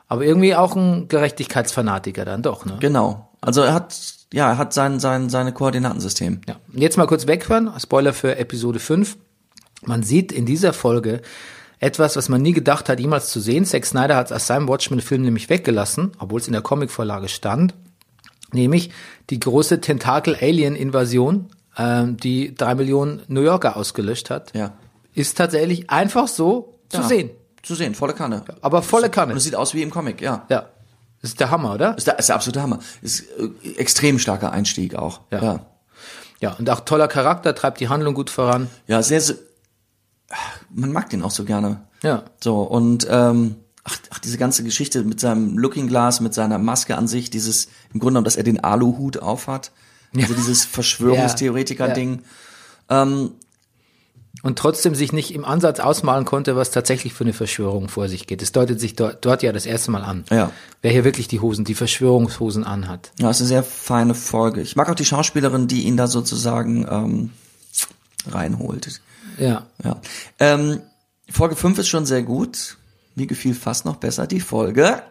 [0.07, 2.77] aber irgendwie auch ein Gerechtigkeitsfanatiker dann doch, ne?
[2.79, 3.29] genau.
[3.41, 3.95] Also er hat,
[4.33, 6.41] ja, er hat sein, sein, seine Koordinatensystem.
[6.47, 6.55] Ja.
[6.73, 9.17] Und jetzt mal kurz weghören, Spoiler für Episode 5.
[9.85, 11.21] Man sieht in dieser Folge
[11.79, 13.63] etwas, was man nie gedacht hat, jemals zu sehen.
[13.65, 17.75] Zack Snyder hat es aus seinem Watchmen-Film nämlich weggelassen, obwohl es in der Comicvorlage stand.
[18.51, 18.89] Nämlich
[19.29, 24.73] die große Tentakel-Alien-Invasion, ähm, die drei Millionen New Yorker ausgelöscht hat, Ja.
[25.13, 27.07] ist tatsächlich einfach so zu Ja.
[27.07, 27.29] sehen.
[27.67, 28.45] Zu sehen, volle Kanne.
[28.61, 29.33] Aber volle Kanne.
[29.33, 30.45] Und es sieht aus wie im Comic, ja.
[30.47, 30.69] Ja.
[31.21, 31.97] Ist der Hammer, oder?
[31.97, 32.79] Ist der, ist der absolute Hammer.
[33.01, 33.25] Ist
[33.63, 35.19] äh, extrem starker Einstieg auch.
[35.31, 35.43] Ja.
[35.43, 35.65] ja.
[36.39, 38.69] Ja, und auch toller Charakter, treibt die Handlung gut voran.
[38.87, 39.35] Ja, sehr, sehr,
[40.69, 41.81] man mag den auch so gerne.
[42.03, 42.23] Ja.
[42.41, 46.95] So, und ähm, ach, ach, diese ganze Geschichte mit seinem Looking Glass, mit seiner Maske
[46.95, 49.71] an sich, dieses, im Grunde genommen, dass er den Aluhut aufhat.
[50.15, 52.21] Also dieses Verschwörungstheoretiker-Ding.
[52.89, 53.31] Ähm,
[54.43, 58.27] und trotzdem sich nicht im Ansatz ausmalen konnte, was tatsächlich für eine Verschwörung vor sich
[58.27, 58.41] geht.
[58.41, 60.25] Es deutet sich dort, dort ja das erste Mal an.
[60.29, 60.51] Ja.
[60.81, 63.11] Wer hier wirklich die Hosen, die Verschwörungshosen anhat.
[63.19, 64.61] ja, ist eine sehr feine Folge.
[64.61, 67.31] Ich mag auch die Schauspielerin, die ihn da sozusagen ähm,
[68.29, 69.01] reinholt.
[69.39, 69.65] Ja.
[69.83, 70.01] Ja.
[70.39, 70.81] Ähm,
[71.29, 72.77] Folge 5 ist schon sehr gut.
[73.15, 75.01] Mir gefiel fast noch besser die Folge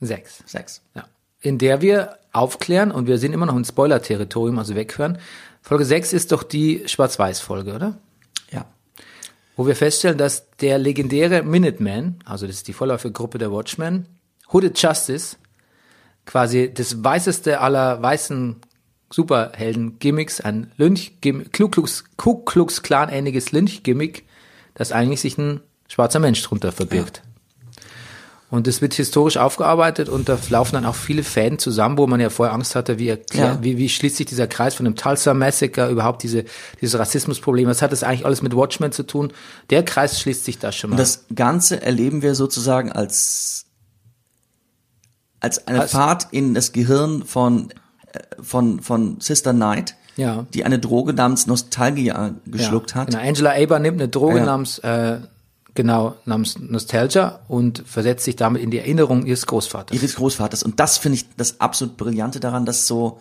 [0.00, 0.42] Sechs.
[0.46, 0.82] 6.
[0.94, 1.04] Ja.
[1.40, 5.18] In der wir aufklären, und wir sind immer noch im Spoiler-Territorium, also weghören.
[5.62, 7.98] Folge sechs ist doch die Schwarz-Weiß-Folge, oder?
[9.56, 14.06] Wo wir feststellen, dass der legendäre Minuteman, also das ist die Vorläufergruppe der Watchmen,
[14.52, 15.36] Hooded Justice,
[16.26, 18.56] quasi das weißeste aller weißen
[19.10, 24.24] Superhelden-Gimmicks, ein Lynch Ku Klux, Ku Klux Klan ähnliches Lynch-Gimmick,
[24.74, 27.22] das eigentlich sich ein schwarzer Mensch drunter verbirgt.
[28.48, 32.20] Und es wird historisch aufgearbeitet und da laufen dann auch viele Fäden zusammen, wo man
[32.20, 33.58] ja vorher Angst hatte, wie, erklär, Ja.
[33.60, 36.44] wie, wie schließt sich dieser Kreis von dem Tulsa Massacre, überhaupt diese,
[36.80, 37.66] dieses Rassismusproblem.
[37.66, 39.32] Was hat das eigentlich alles mit Watchmen zu tun?
[39.70, 40.94] Der Kreis schließt sich da schon mal.
[40.94, 43.64] Und das Ganze erleben wir sozusagen als,
[45.40, 47.70] als eine Als- Fahrt in das Gehirn von,
[48.12, 50.46] äh, von, von Sister Knight, Ja.
[50.54, 53.08] die eine Droge namens Nostalgia geschluckt ja, hat.
[53.10, 53.20] Genau.
[53.22, 54.44] Angela Aber nimmt eine Droge Ja.
[54.44, 55.18] namens, äh,
[55.76, 59.96] genau, namens Nostalgia und versetzt sich damit in die Erinnerung ihres Großvaters.
[59.96, 60.62] ihres Großvaters.
[60.62, 63.20] Und das finde ich das absolut Brillante daran, dass so,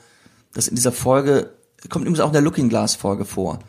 [0.54, 1.52] dass in dieser Folge,
[1.90, 3.60] kommt übrigens auch in der Looking Glass Folge vor.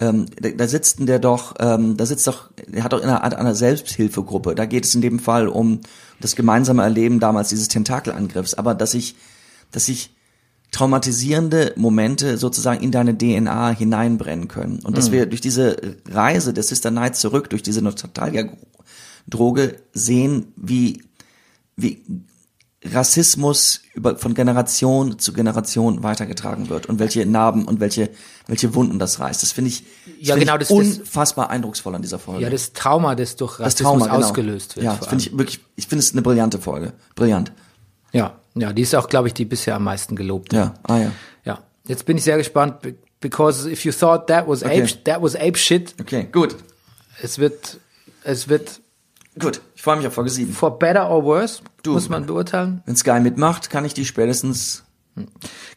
[0.00, 3.38] Ähm, da, da sitzt der doch, ähm, da sitzt doch, er hat doch in einer
[3.38, 4.54] einer Selbsthilfegruppe.
[4.54, 5.80] Da geht es in dem Fall um
[6.20, 8.54] das gemeinsame Erleben damals dieses Tentakelangriffs.
[8.54, 9.16] Aber dass ich,
[9.72, 10.14] dass sich
[10.70, 14.80] traumatisierende Momente sozusagen in deine DNA hineinbrennen können.
[14.84, 15.76] Und dass wir durch diese
[16.10, 21.02] Reise der Sister Night zurück, durch diese Nostalgia-Droge sehen, wie,
[21.76, 22.02] wie
[22.84, 28.10] Rassismus über, von Generation zu Generation weitergetragen wird und welche Narben und welche,
[28.46, 29.42] welche Wunden das reißt.
[29.42, 29.80] Das finde ich,
[30.20, 32.42] das Ja, finde genau, ich das- das- unfassbar eindrucksvoll an dieser Folge.
[32.44, 34.26] Ja, das Trauma, das durch das Rassismus Trauma, genau.
[34.26, 34.84] ausgelöst wird.
[34.84, 36.92] Ja, das finde ich wirklich, ich finde es eine brillante Folge.
[37.16, 37.52] Brillant.
[38.12, 40.52] Ja, ja, die ist auch, glaube ich, die bisher am meisten gelobt.
[40.52, 41.12] Ja, ah ja.
[41.44, 41.58] Ja.
[41.86, 44.82] Jetzt bin ich sehr gespannt, be- because if you thought that was Okay.
[44.82, 46.56] ape, that was ape shit, Okay, gut.
[47.22, 47.78] es wird,
[48.24, 48.80] es wird
[49.38, 49.60] Gut.
[49.76, 50.52] Ich freue mich auf Folge 7.
[50.52, 51.92] for better or worse, Du.
[51.92, 52.82] muss man beurteilen.
[52.86, 54.84] Wenn Sky mitmacht, kann ich die spätestens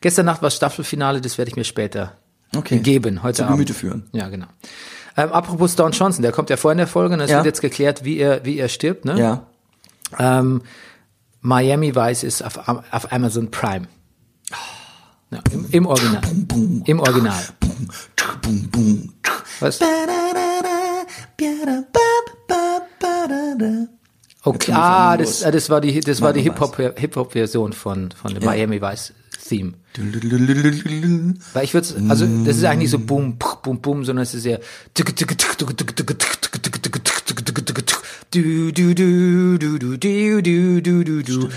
[0.02, 2.18] Gestern Nacht war Staffelfinale, das werde ich mir später
[2.56, 2.80] Okay.
[2.80, 3.56] geben, heute Zu Abend.
[3.56, 4.08] Gemüte führen.
[4.12, 4.46] Ja, genau.
[5.18, 7.38] Ähm, apropos Don Johnson, der kommt ja vor in der Folge und es Ja.
[7.38, 9.18] wird jetzt geklärt, wie er, wie er stirbt, ne?
[9.20, 9.48] Ja.
[10.20, 10.62] Ähm,
[11.42, 13.88] Miami Vice ist auf, auf Amazon Prime.
[15.32, 16.22] Ja, im, Im Original.
[16.86, 17.44] Im Original.
[19.60, 19.80] Was?
[24.44, 28.44] Okay, ah, das, das war die, das war die Miami Hip-Hop, Hip-Hop-Version von, von dem
[28.44, 28.50] Ja.
[28.50, 29.14] Miami Vice
[29.48, 29.74] Theme.
[31.54, 34.46] Weil ich würde, also, das ist eigentlich nicht so boom, boom, boom, sondern es ist
[34.46, 34.60] eher
[38.32, 41.50] du, du, du, du, du, du, du, du, du, du.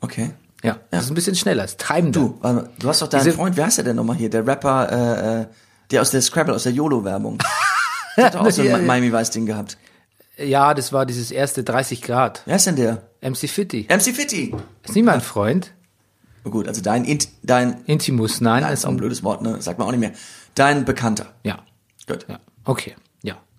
[0.00, 0.30] Okay.
[0.64, 2.20] Ja, das ist ein bisschen schneller, ist treibender.
[2.20, 4.30] Du, warte du hast doch deinen Diese- Freund, wer heißt der denn nochmal hier?
[4.30, 5.46] Der Rapper, äh, äh,
[5.90, 7.38] der aus der Scrabble, aus der YOLO-Werbung.
[8.16, 8.86] Der hat auch so ein.
[8.86, 9.76] Miami Vice-Ding gehabt.
[10.36, 12.42] Ja, das war dieses erste 30 Grad.
[12.46, 13.02] Wer ist denn der?
[13.20, 13.86] MC Fitty.
[13.90, 14.54] MC Fitty.
[14.84, 15.72] Ist nicht mein Freund.
[16.44, 18.62] Oh gut, also dein, Int, dein, Intimus, nein.
[18.62, 19.60] das ist auch ein blödes Wort, ne?
[19.62, 20.12] Sagt man auch nicht mehr.
[20.54, 21.26] Dein Bekannter.
[21.44, 21.60] Ja,
[22.06, 22.26] Gut.
[22.28, 22.94] ja, okay.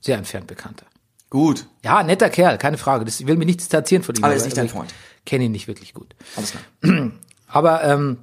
[0.04, 0.86] Sehr entfernt bekannter.
[1.30, 1.66] Gut.
[1.84, 3.06] Ja, netter Kerl, keine Frage.
[3.06, 4.24] Das ich will mir nicht distanzieren von ihm.
[4.24, 4.94] Aber er ist nicht dein Freund.
[5.26, 6.13] Kenne ihn nicht wirklich gut.
[6.36, 7.12] Alles klar.
[7.48, 8.18] Aber ähm,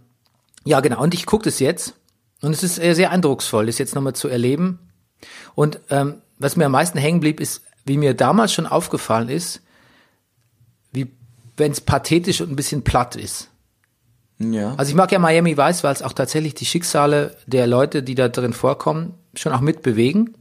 [0.65, 1.03] ja, genau.
[1.03, 1.95] Und ich gucke das jetzt
[2.43, 4.79] und es ist sehr, sehr eindrucksvoll, das jetzt nochmal zu erleben.
[5.55, 9.63] Und ähm, was mir am meisten hängen blieb, ist, wie mir damals schon aufgefallen ist,
[10.93, 11.11] wie
[11.57, 13.49] wenn es pathetisch und ein bisschen platt ist.
[14.39, 14.75] Ja.
[14.77, 18.15] Also ich mag ja Miami Vice, weil es auch tatsächlich die Schicksale der Leute, die
[18.15, 20.35] da drin vorkommen, schon auch mitbewegen.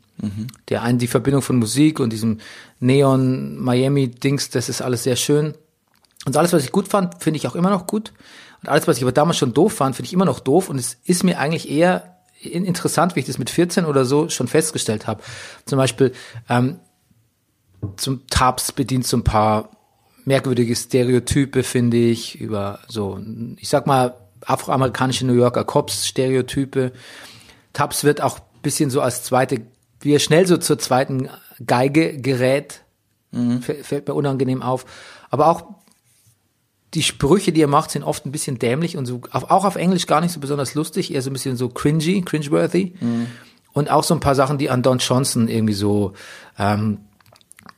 [0.67, 2.39] Der einen die Verbindung von Musik und diesem
[2.79, 5.53] Neon Miami Dings, das ist alles sehr schön.
[6.25, 8.11] Und alles, was ich gut fand, finde ich auch immer noch gut.
[8.61, 10.69] Und alles, was ich aber damals schon doof fand, finde ich immer noch doof.
[10.69, 14.27] Und es ist mir eigentlich eher in- interessant, wie ich das mit 14 oder so
[14.29, 15.23] schon festgestellt habe.
[15.65, 16.11] Zum Beispiel
[16.49, 16.79] ähm,
[17.95, 19.69] zum Tabs bedient so ein paar
[20.25, 23.19] merkwürdige Stereotype, finde ich, über so,
[23.57, 26.91] ich sag mal, afroamerikanische New Yorker Cops-Stereotype.
[27.73, 29.61] Tabs wird auch bisschen so als zweite,
[30.01, 31.29] wie er schnell so zur zweiten
[31.65, 32.81] Geige gerät,
[33.33, 34.85] fä- fällt mir unangenehm auf.
[35.29, 35.63] Aber auch
[36.95, 40.07] die Sprüche, die er macht, sind oft ein bisschen dämlich und so, auch auf Englisch
[40.07, 42.93] gar nicht so besonders lustig, eher so ein bisschen so cringy, cringeworthy.
[43.73, 46.13] Und auch so ein paar Sachen, die an Don Johnson irgendwie so,
[46.57, 46.99] ähm,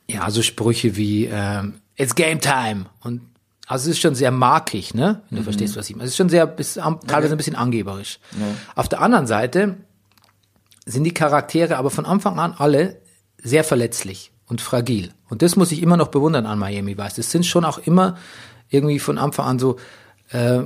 [0.08, 3.20] ja, so Sprüche wie ähm, It's Game Time und
[3.66, 5.22] also es ist schon sehr markig, ne?
[5.30, 6.04] Wenn du verstehst, was ich meine.
[6.06, 6.74] Es ist schon sehr, ist
[7.06, 8.18] teilweise ein bisschen angeberisch.
[8.74, 9.76] Auf der anderen Seite
[10.84, 13.00] sind die Charaktere aber von Anfang an alle
[13.42, 15.12] sehr verletzlich und fragil.
[15.28, 17.14] Und das muss ich immer noch bewundern an Miami Vice.
[17.14, 18.16] Das sind schon auch immer
[18.68, 19.76] irgendwie von Anfang an so,
[20.30, 20.62] äh,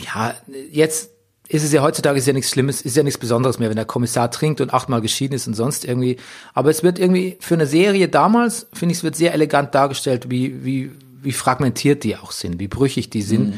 [0.00, 0.34] ja,
[0.70, 1.10] jetzt
[1.48, 3.84] ist es ja heutzutage ist ja nichts Schlimmes, ist ja nichts Besonderes mehr, wenn der
[3.84, 6.16] Kommissar trinkt und achtmal geschieden ist und sonst irgendwie.
[6.54, 10.30] Aber es wird irgendwie für eine Serie damals, finde ich, es wird sehr elegant dargestellt,
[10.30, 13.54] wie, wie, wie fragmentiert die auch sind, wie brüchig die sind.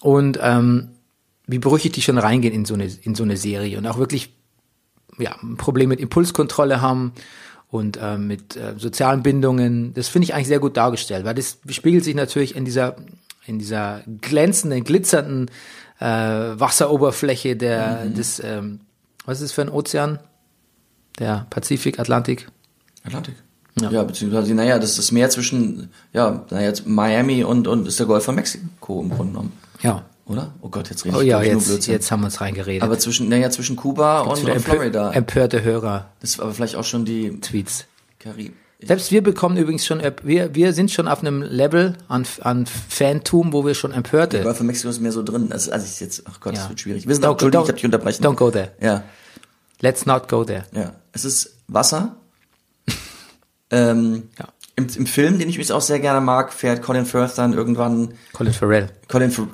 [0.00, 0.90] Und ähm,
[1.46, 4.37] wie brüchig die schon reingehen in so eine, in so eine Serie und auch wirklich
[5.18, 7.12] ja, ein Problem mit Impulskontrolle haben
[7.70, 9.94] und äh, mit äh, sozialen Bindungen.
[9.94, 12.96] Das finde ich eigentlich sehr gut dargestellt, weil das spiegelt sich natürlich in dieser
[13.46, 15.50] in dieser glänzenden, glitzernden
[16.00, 18.80] äh, Wasseroberfläche der des ähm,
[19.24, 20.20] was ist das für ein Ozean?
[21.18, 22.48] Der Pazifik, Atlantik.
[23.04, 23.34] Atlantik.
[23.80, 24.02] Ja.
[24.02, 28.24] beziehungsweise, naja, das ist das Meer zwischen, ja, naja, Miami und, und ist der Golf
[28.24, 29.52] von Mexiko im Grunde genommen.
[29.82, 30.04] Ja.
[30.28, 30.54] Oder?
[30.60, 31.94] Oh Gott, jetzt rede Oh ich ja, glaub ich, nur jetzt, Blödsinn.
[31.94, 32.82] jetzt haben wir uns reingeredet.
[32.82, 35.10] aber zwischen, naja, zwischen Kuba und, und Florida.
[35.12, 36.10] Empörte Hörer.
[36.20, 37.86] Das ist aber vielleicht auch schon die Tweets.
[38.18, 38.52] Karibik.
[38.80, 43.52] Selbst wir bekommen übrigens schon, wir, wir sind schon auf einem Level an, an Fantum,
[43.52, 44.42] wo wir schon empörte.
[44.42, 45.50] Golf von Mexiko ist mehr so drin.
[45.50, 46.60] Also, also ich jetzt, ach Gott, Ja.
[46.60, 47.08] das wird schwierig.
[47.08, 48.22] Wir sind Don't- auch, don't- ich hab dich unterbrechen.
[48.24, 48.70] Don't go there.
[48.80, 49.02] Ja,
[49.80, 50.64] Let's not go there.
[50.72, 50.92] ja.
[51.12, 52.16] Es ist Wasser.
[53.70, 54.46] ähm, Ja.
[54.76, 58.14] im, Im Film, den ich übrigens auch sehr gerne mag, fährt Colin Firth dann irgendwann,
[58.32, 58.90] Colin Farrell.
[59.08, 59.48] Colin, Fer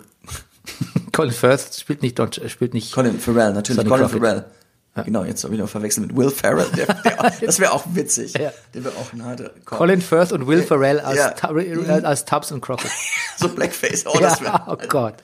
[1.13, 2.93] Colin Firth spielt nicht, Don, spielt nicht.
[2.93, 4.23] Colin Farrell, natürlich, Sonny Colin Crockett.
[4.23, 4.45] Farrell.
[5.05, 6.67] Genau, jetzt habe ich noch verwechselt mit Will Ferrell.
[6.77, 8.33] Der, der, das wäre auch witzig.
[8.39, 8.53] Ja.
[8.75, 9.51] Der wäre auch ein harter.
[9.65, 11.31] Colin Firth und Will Ferrell als, Ja.
[11.31, 12.91] Tu- äh, als Tubbs und Crockett.
[13.37, 14.05] So Blackface.
[14.07, 15.15] Oh, das wäre ja, oh Gott.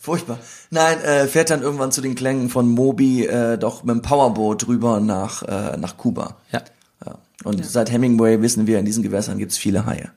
[0.00, 0.38] furchtbar.
[0.70, 4.66] Nein, äh, fährt dann irgendwann zu den Klängen von Moby äh, doch mit dem Powerboot
[4.66, 6.36] rüber nach, äh, nach Kuba.
[6.50, 6.62] Ja.
[7.04, 7.18] Ja.
[7.44, 10.10] Und seit Hemingway wissen wir, in diesen Gewässern gibt's viele Haie.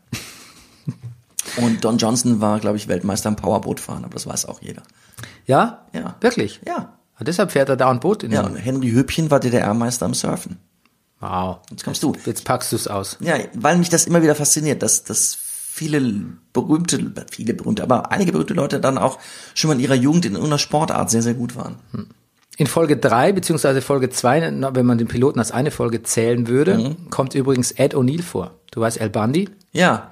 [1.57, 4.83] Und Don Johnson war, glaube ich, Weltmeister im Powerbootfahren, aber das weiß auch jeder.
[5.45, 5.85] Ja?
[5.93, 6.15] Ja.
[6.21, 6.61] Wirklich?
[6.67, 6.97] Ja.
[7.19, 10.13] Und deshalb fährt er da ein Boot in Ja, und Henry Hübchen war DDR-Meister im
[10.13, 10.57] Surfen.
[11.19, 11.59] Wow.
[11.69, 12.15] Jetzt kommst du.
[12.25, 13.17] Jetzt packst du es aus.
[13.19, 16.01] Ja, weil mich das immer wieder fasziniert, dass, dass viele
[16.53, 19.19] berühmte, viele berühmte, aber einige berühmte Leute dann auch
[19.53, 21.75] schon mal in ihrer Jugend in irgendeiner Sportart sehr, sehr gut waren.
[22.57, 26.47] In Folge drei beziehungsweise Folge zwei, na, wenn man den Piloten als eine Folge zählen
[26.47, 27.09] würde, Mhm.
[27.11, 28.55] kommt übrigens Ed O'Neill vor.
[28.71, 30.09] Du weißt, Al Bundy Ja.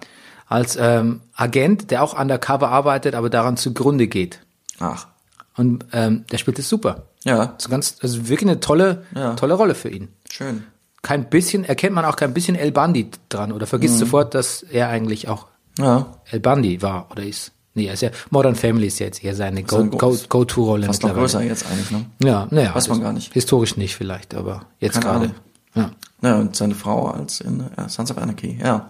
[0.50, 4.40] Als ähm, Agent, der auch undercover arbeitet, aber daran zugrunde geht.
[4.80, 5.08] Ach.
[5.56, 7.04] Und ähm, der spielt es super.
[7.24, 7.48] Ja.
[7.48, 9.36] Das ist ganz, also wirklich eine tolle, Ja.
[9.36, 10.08] tolle Rolle für ihn.
[10.32, 10.64] Schön.
[11.02, 14.00] Kein bisschen, erkennt man auch kein bisschen El Bundy dran oder vergisst Mhm.
[14.00, 16.08] sofort, dass er eigentlich auch Ja.
[16.32, 17.52] El Bundy war oder ist.
[17.76, 20.88] Nee, er ist ja, Modern Family ist ja jetzt eher seine Go- ein Go- Go-To-Rolle
[20.88, 22.06] Fast noch größer jetzt eigentlich, ne?
[22.24, 22.74] Ja, naja.
[22.74, 23.32] Weiß man das- gar nicht.
[23.34, 25.32] Historisch nicht vielleicht, aber jetzt gerade.
[25.76, 25.92] Ja.
[26.22, 28.90] Ja, und seine Frau als in äh, Sons of Anarchy, ja.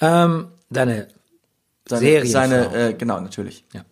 [0.00, 1.08] Ähm, deine
[1.86, 2.32] Seine, Serienfrau.
[2.32, 3.64] seine äh, genau, natürlich.
[3.72, 3.84] Ja.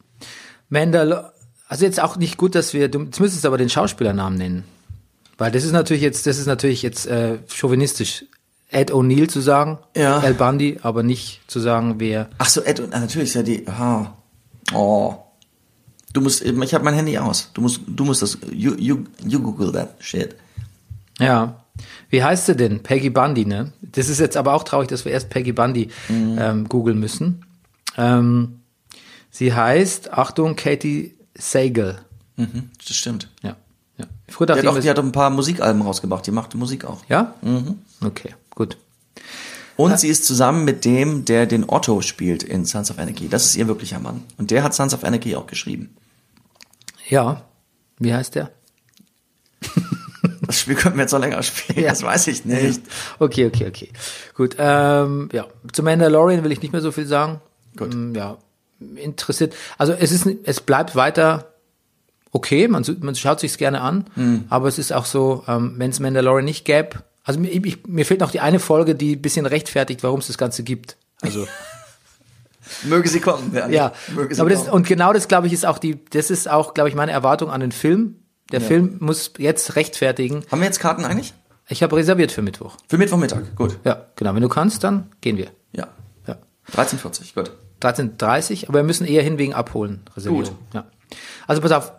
[0.69, 1.33] Mandal
[1.69, 4.65] also jetzt auch nicht gut, dass wir, du jetzt müsstest aber den Schauspielernamen nennen.
[5.39, 8.27] Weil das ist natürlich jetzt, das ist natürlich jetzt äh, chauvinistisch.
[8.69, 10.19] Ed O'Neill zu sagen, Ja.
[10.19, 12.29] Al Bundy, aber nicht zu sagen, wer.
[12.39, 13.67] Ach so, Ed ah, natürlich ist ja die.
[13.67, 14.17] Aha.
[14.75, 15.15] Oh.
[16.13, 17.51] Du musst, ich habe mein Handy aus.
[17.55, 18.37] Du musst, du musst das.
[18.51, 20.37] You, you, you Google that shit.
[21.19, 21.62] Ja.
[22.13, 22.83] Wie heißt sie denn?
[22.83, 23.73] Peggy Bundy, ne?
[23.81, 26.37] Das ist jetzt aber auch traurig, dass wir erst Peggy Bundy Mhm.
[26.39, 27.45] ähm, googeln müssen.
[27.97, 28.61] Ähm,
[29.31, 32.03] sie heißt, Achtung, Katie Sagal.
[32.37, 33.31] Mhm, das stimmt.
[33.43, 33.57] Ja.
[33.97, 34.05] ja.
[34.29, 36.27] Früher Die dachte hat, ich, auch, die hat auch ein paar Musikalben rausgebracht.
[36.27, 37.03] Die macht Musik auch.
[37.09, 37.35] ja?
[38.05, 38.77] Okay, gut.
[39.77, 43.29] Und sie ist zusammen mit dem, der den Otto spielt in Sons of Anarchy.
[43.31, 44.23] Das ist ihr wirklicher Mann.
[44.37, 45.97] Und der hat Sons of Anarchy auch geschrieben.
[47.09, 47.43] Ja.
[47.99, 48.51] Wie heißt der?
[50.53, 51.81] Das Spiel könnten wir jetzt noch länger spielen.
[51.85, 51.91] Ja.
[51.91, 52.83] Das weiß ich nicht.
[53.19, 53.91] Okay, okay, okay.
[54.35, 54.57] Gut.
[54.59, 57.41] Ähm, ja, zu Mandalorian will ich nicht mehr so viel sagen.
[57.77, 57.93] Gut.
[57.95, 58.37] Ähm, ja,
[58.97, 59.55] interessiert.
[59.79, 61.47] Also es ist, es bleibt weiter
[62.33, 62.69] okay.
[62.69, 64.45] Man, man schaut sich's gerne an, Hm.
[64.49, 67.03] aber es ist auch so, ähm, wenn es Mandalorian nicht gäbe.
[67.25, 70.27] Also mir, ich, mir fehlt noch die eine Folge, die ein bisschen rechtfertigt, warum es
[70.27, 70.97] das Ganze gibt.
[71.21, 71.47] Also
[72.85, 73.53] Möge sie kommen.
[73.55, 74.73] Ja, ja, Möge sie aber das kommen.
[74.73, 77.51] und genau das glaube ich ist auch die, das ist auch glaube ich meine Erwartung
[77.51, 78.17] an den Film.
[78.51, 80.45] Der Film muss jetzt rechtfertigen.
[80.51, 81.33] Haben wir jetzt Karten eigentlich?
[81.69, 82.77] Ich habe reserviert für Mittwoch.
[82.89, 83.55] Für Mittwochmittag.
[83.57, 83.79] Gut.
[83.85, 84.35] Ja, genau.
[84.35, 85.49] Wenn du kannst, dann gehen wir.
[85.73, 85.89] Ja.
[86.27, 86.37] Ja.
[86.75, 87.53] 13.40 gut.
[87.81, 90.57] 13.30 aber wir müssen eher hin wegen Abholen, Reservierung.
[90.73, 90.87] Ja.
[91.47, 91.93] Also pass auf,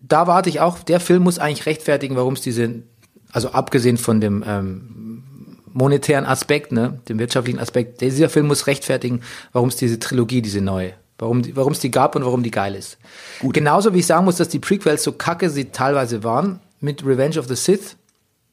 [0.00, 2.82] da warte ich auch, der Film muss eigentlich rechtfertigen, warum es diese,
[3.32, 9.22] also abgesehen von dem ähm, monetären Aspekt, ne, dem wirtschaftlichen Aspekt, dieser Film muss rechtfertigen,
[9.52, 12.98] warum es diese Trilogie, diese neue, warum es die gab und warum die geil ist.
[13.42, 17.38] Genauso wie ich sagen muss, dass die Prequels so kacke sie teilweise waren, mit Revenge
[17.38, 17.96] of the Sith,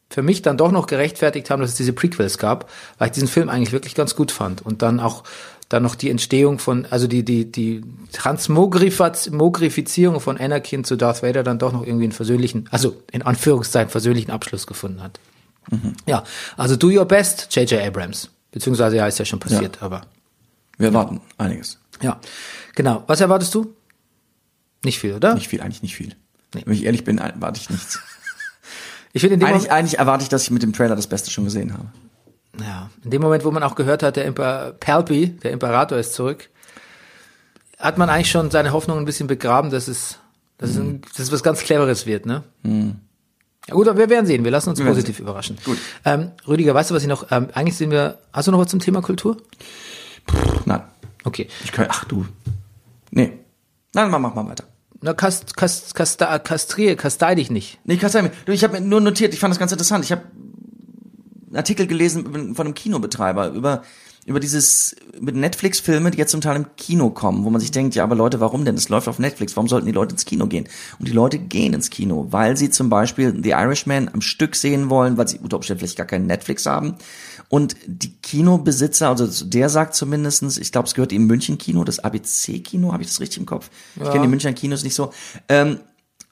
[0.10, 3.28] für mich dann doch noch gerechtfertigt haben, dass es diese Prequels gab, weil ich diesen
[3.28, 5.23] Film eigentlich wirklich ganz gut fand und dann auch
[5.67, 11.43] dann noch die Entstehung von, also die die die Transmogrifizierung von Anakin zu Darth Vader
[11.43, 15.19] dann doch noch irgendwie einen versöhnlichen, also in Anführungszeichen versöhnlichen Abschluss gefunden hat.
[16.06, 16.23] Ja,
[16.58, 17.82] also do your best, J.J.
[17.82, 20.01] Abrams, beziehungsweise ja ist ja schon passiert, aber
[20.78, 21.80] Wir erwarten einiges.
[22.01, 22.19] Ja,
[22.75, 23.03] genau.
[23.08, 23.73] Was erwartest du?
[24.84, 25.34] Nicht viel, oder?
[25.34, 26.15] Nicht viel, eigentlich nicht viel.
[26.53, 26.63] Nee.
[26.65, 27.99] Wenn ich ehrlich bin, erwarte ich nichts.
[29.13, 31.08] Ich finde in dem Eigentlich, Moment, eigentlich erwarte ich, dass ich mit dem Trailer das
[31.08, 31.86] Beste schon gesehen habe.
[32.60, 36.13] Ja, in dem Moment, wo man auch gehört hat, der Imper Palpi, der Imperator ist
[36.13, 36.49] zurück,
[37.79, 40.19] hat man eigentlich schon seine Hoffnung ein bisschen begraben, dass es,
[40.58, 42.43] dass, es, ein, dass es was ganz Cleveres wird, ne?
[43.67, 44.43] Ja gut, aber wir werden sehen.
[44.43, 45.23] Wir lassen uns werden positiv sehen.
[45.23, 45.58] überraschen.
[45.63, 45.77] Gut.
[46.03, 48.67] Ähm, Rüdiger, weißt du, was ich noch, ähm, eigentlich sind wir, hast du noch was
[48.67, 49.38] zum Thema Kultur?
[50.65, 50.81] Nein.
[51.25, 51.47] Okay.
[51.63, 52.25] Ich kann, ach du.
[53.11, 53.33] Nee.
[53.93, 54.65] Nein, mach, mach mal weiter.
[55.01, 57.79] Na, kast, kast, kasta, kastrier, kastei dich nicht.
[57.83, 60.05] Nee, kannst du Du, ich habe mir nur notiert, ich fand das ganz interessant.
[60.05, 60.23] Ich habe
[61.47, 63.83] einen Artikel gelesen von einem Kinobetreiber über
[64.25, 67.93] über dieses mit Netflix-Filme, die jetzt zum Teil im Kino kommen, wo man sich denkt,
[67.93, 68.73] ja, aber Leute, warum denn?
[68.73, 70.67] Es läuft auf Netflix, warum sollten die Leute ins Kino gehen?
[70.97, 74.89] Und die Leute gehen ins Kino, weil sie zum Beispiel The Irishman am Stück sehen
[74.89, 76.95] wollen, weil sie unter Umständen vielleicht gar keinen Netflix haben.
[77.49, 82.93] Und die Kinobesitzer, also der sagt zumindestens, ich glaube, es gehört im München-Kino, das ABC-Kino,
[82.93, 83.69] habe ich das richtig im Kopf?
[83.95, 85.13] Ich kenne die Münchner Kinos nicht so.
[85.49, 85.79] Ähm,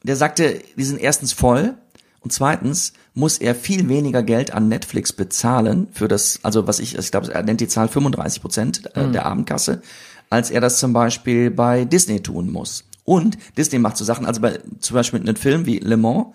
[0.01, 1.75] der sagte, die sind erstens voll
[2.23, 6.97] und zweitens muss er viel weniger Geld an Netflix bezahlen für das, also was ich,
[6.97, 9.81] ich glaube, er nennt die Zahl 35 Prozent äh, der Abendkasse,
[10.29, 12.86] als er das zum Beispiel bei Disney tun muss.
[13.05, 16.27] Und Disney macht so Sachen, also bei, zum Beispiel mit einem Film wie Le Mans,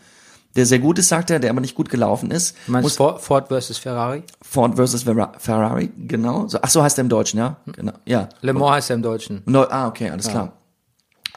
[0.56, 2.54] der sehr gut ist, sagt er, der aber nicht gut gelaufen ist.
[2.66, 4.22] Du meinst muss Ford, Ford versus Ferrari?
[4.42, 6.48] Ford versus Ferra- Ferrari, genau.
[6.48, 7.56] So, ach so heißt er im Deutschen, ja?
[7.66, 8.28] Genau, ja.
[8.42, 9.42] Le Mans heißt er im Deutschen.
[9.46, 10.52] Neu, ah, okay, alles klar.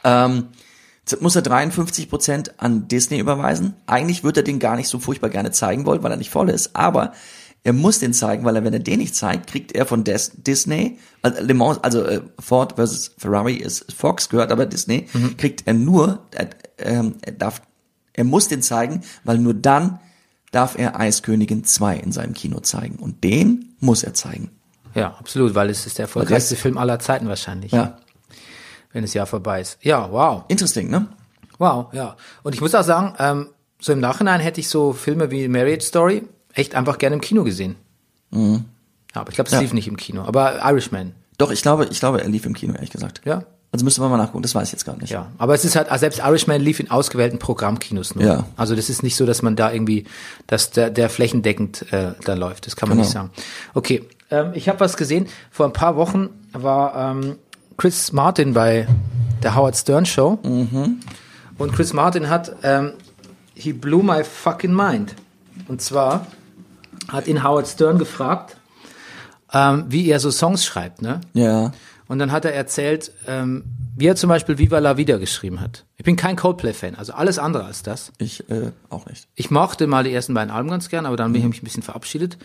[0.04, 0.48] Ähm,
[1.20, 3.74] muss er 53 Prozent an Disney überweisen.
[3.86, 6.48] Eigentlich würde er den gar nicht so furchtbar gerne zeigen wollen, weil er nicht voll
[6.48, 6.76] ist.
[6.76, 7.12] Aber
[7.64, 10.32] er muss den zeigen, weil er, wenn er den nicht zeigt, kriegt er von Des
[10.34, 15.66] Disney, also Le Mans, also äh, Ford versus Ferrari ist Fox, gehört aber Disney, kriegt
[15.66, 17.62] er nur, er, ähm, er darf,
[18.14, 20.00] er muss den zeigen, weil nur dann
[20.50, 22.96] darf er Eiskönigin 2 in seinem Kino zeigen.
[22.96, 24.50] Und den muss er zeigen.
[24.94, 27.72] Ja, absolut, weil es ist der erfolgreichste Film aller Zeiten wahrscheinlich.
[27.72, 27.98] Ja.
[28.92, 29.78] Wenn das Jahr vorbei ist.
[29.82, 30.44] Ja, wow.
[30.48, 31.06] Interesting, ne?
[31.58, 32.16] Wow, ja.
[32.42, 33.48] Und ich muss auch sagen, ähm,
[33.80, 36.22] so im Nachhinein hätte ich so Filme wie Marriage Story
[36.54, 37.76] echt einfach gerne im Kino gesehen.
[38.30, 38.40] Ja,
[39.14, 39.60] aber ich glaube, es Ja.
[39.60, 40.22] lief nicht im Kino.
[40.24, 43.20] Aber Irishman, Doch, ich glaube, ich glaube, er lief im Kino, ehrlich gesagt.
[43.24, 43.44] ja.
[43.74, 45.08] Also müsste man mal nachgucken, das weiß ich jetzt gar nicht.
[45.08, 48.22] Ja, aber es ist halt, selbst Irishman lief in ausgewählten Programmkinos nur.
[48.22, 48.44] Ja.
[48.54, 50.04] Also das ist nicht so, dass man da irgendwie,
[50.46, 52.66] dass der, der flächendeckend äh, da läuft.
[52.66, 53.06] Das kann man Genau.
[53.06, 53.30] nicht sagen.
[53.72, 55.26] Okay, ähm, ich habe was gesehen.
[55.50, 57.38] Vor ein paar Wochen war ähm,
[57.76, 58.86] Chris Martin bei
[59.42, 60.38] der Howard Stern Show.
[61.58, 62.92] Und Chris Martin hat, ähm,
[63.54, 65.14] he blew my fucking mind.
[65.68, 66.26] Und zwar
[67.08, 68.56] hat ihn Howard Stern gefragt,
[69.52, 71.20] ähm, wie er so Songs schreibt, ne?
[71.34, 71.72] Ja.
[72.08, 73.64] Und dann hat er erzählt, ähm,
[73.96, 75.84] wie er zum Beispiel Viva la Vida geschrieben hat.
[75.96, 78.12] Ich bin kein Coldplay-Fan, also alles andere als das.
[78.18, 79.28] Ich äh, auch nicht.
[79.34, 81.64] Ich mochte mal die ersten beiden Alben ganz gern, aber dann bin ich mich ein
[81.64, 82.38] bisschen verabschiedet.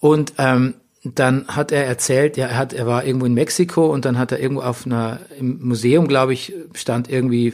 [0.00, 4.06] Und ähm, dann hat er erzählt, ja, er hat, er war irgendwo in Mexiko und
[4.06, 7.52] dann hat er irgendwo auf einer im Museum, glaube ich, stand irgendwie,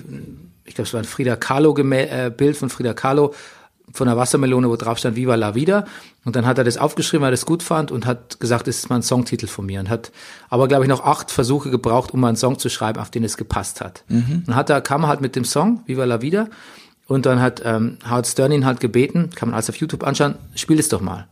[0.64, 3.34] ich glaube, es war ein Frida Kahlo äh, Bild von Frida Kahlo
[3.92, 5.84] von einer Wassermelone, wo drauf stand Viva la Vida.
[6.24, 8.78] Und dann hat er das aufgeschrieben, weil er das gut fand und hat gesagt, das
[8.78, 9.80] ist mal ein Songtitel von mir.
[9.80, 10.12] Und hat
[10.48, 13.24] aber, glaube ich, noch acht Versuche gebraucht, um mal einen Song zu schreiben, auf den
[13.24, 14.04] es gepasst hat.
[14.46, 16.48] Dann hat er, kam er halt mit dem Song Viva la Vida
[17.06, 20.36] und dann hat ähm, Howard Stern ihn halt gebeten, kann man alles auf YouTube anschauen,
[20.54, 21.26] spiel es doch mal.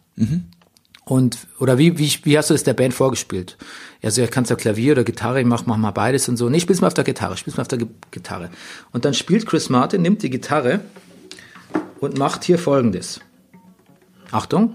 [1.09, 3.57] Und, oder wie, wie, wie hast du das der Band vorgespielt?
[4.03, 6.51] Er so, ja, kannst du Klavier oder Gitarre, ich mach, mach mal beides und so.
[6.51, 8.51] Nee, spiel's mal auf der Gitarre, spiel's mal auf der Gi- Gitarre.
[8.93, 10.81] Und dann spielt Chris Martin, nimmt die Gitarre
[12.01, 13.21] und macht hier folgendes.
[14.33, 14.75] Achtung.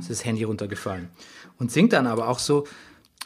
[0.00, 1.08] ist das Handy runtergefallen.
[1.58, 2.64] Und singt dann aber auch so,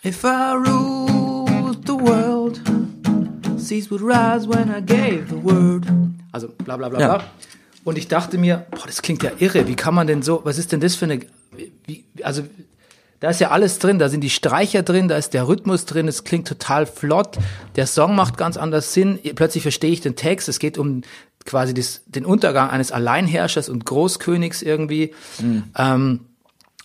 [0.04, 2.60] If I ruled the world,
[3.58, 5.86] seas would rise when I gave the word.
[6.32, 7.16] Also bla bla bla Ja.
[7.18, 7.24] bla.
[7.84, 9.66] Und ich dachte mir, boah, das klingt ja irre.
[9.66, 11.20] Wie kann man denn so, was ist denn das für eine,
[11.86, 12.42] wie, also
[13.20, 16.08] da ist ja alles drin, da sind die Streicher drin, da ist der Rhythmus drin,
[16.08, 17.36] es klingt total flott,
[17.76, 21.02] der Song macht ganz anders Sinn, plötzlich verstehe ich den Text, es geht um
[21.44, 25.12] quasi das, den Untergang eines Alleinherrschers und Großkönigs irgendwie.
[25.76, 26.20] Ähm,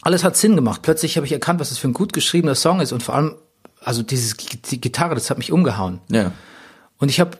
[0.05, 0.81] alles hat Sinn gemacht.
[0.83, 3.35] Plötzlich habe ich erkannt, was das für ein gut geschriebener Song ist und vor allem,
[3.81, 5.99] also dieses, die Gitarre, das hat mich umgehauen.
[6.09, 6.31] Ja.
[6.97, 7.37] Und ich habe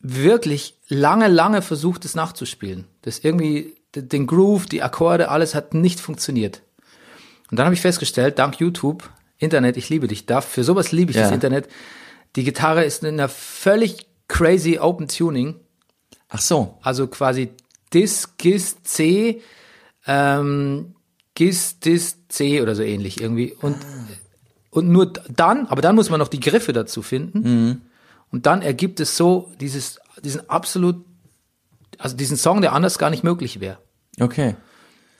[0.00, 2.86] wirklich lange, lange versucht, das nachzuspielen.
[3.02, 6.62] Das irgendwie, den Groove, die Akkorde, alles hat nicht funktioniert.
[7.50, 11.12] Und dann habe ich festgestellt, dank YouTube, Internet, ich liebe dich, darf, für sowas liebe
[11.12, 11.22] ich Ja.
[11.22, 11.68] das Internet.
[12.34, 15.60] Die Gitarre ist in einer völlig crazy Open Tuning.
[16.28, 16.76] Ach so.
[16.82, 17.50] Also quasi
[17.92, 19.40] Dis, Gis, C,
[20.08, 20.96] ähm,
[21.34, 23.52] Gis, Dis, C oder so ähnlich irgendwie.
[23.60, 23.76] Und,
[24.70, 27.82] und nur dann, aber dann muss man noch die Griffe dazu finden.
[28.30, 31.04] Und dann ergibt es so dieses, diesen absolut,
[31.98, 33.78] also diesen Song, der anders gar nicht möglich wäre.
[34.20, 34.54] Okay.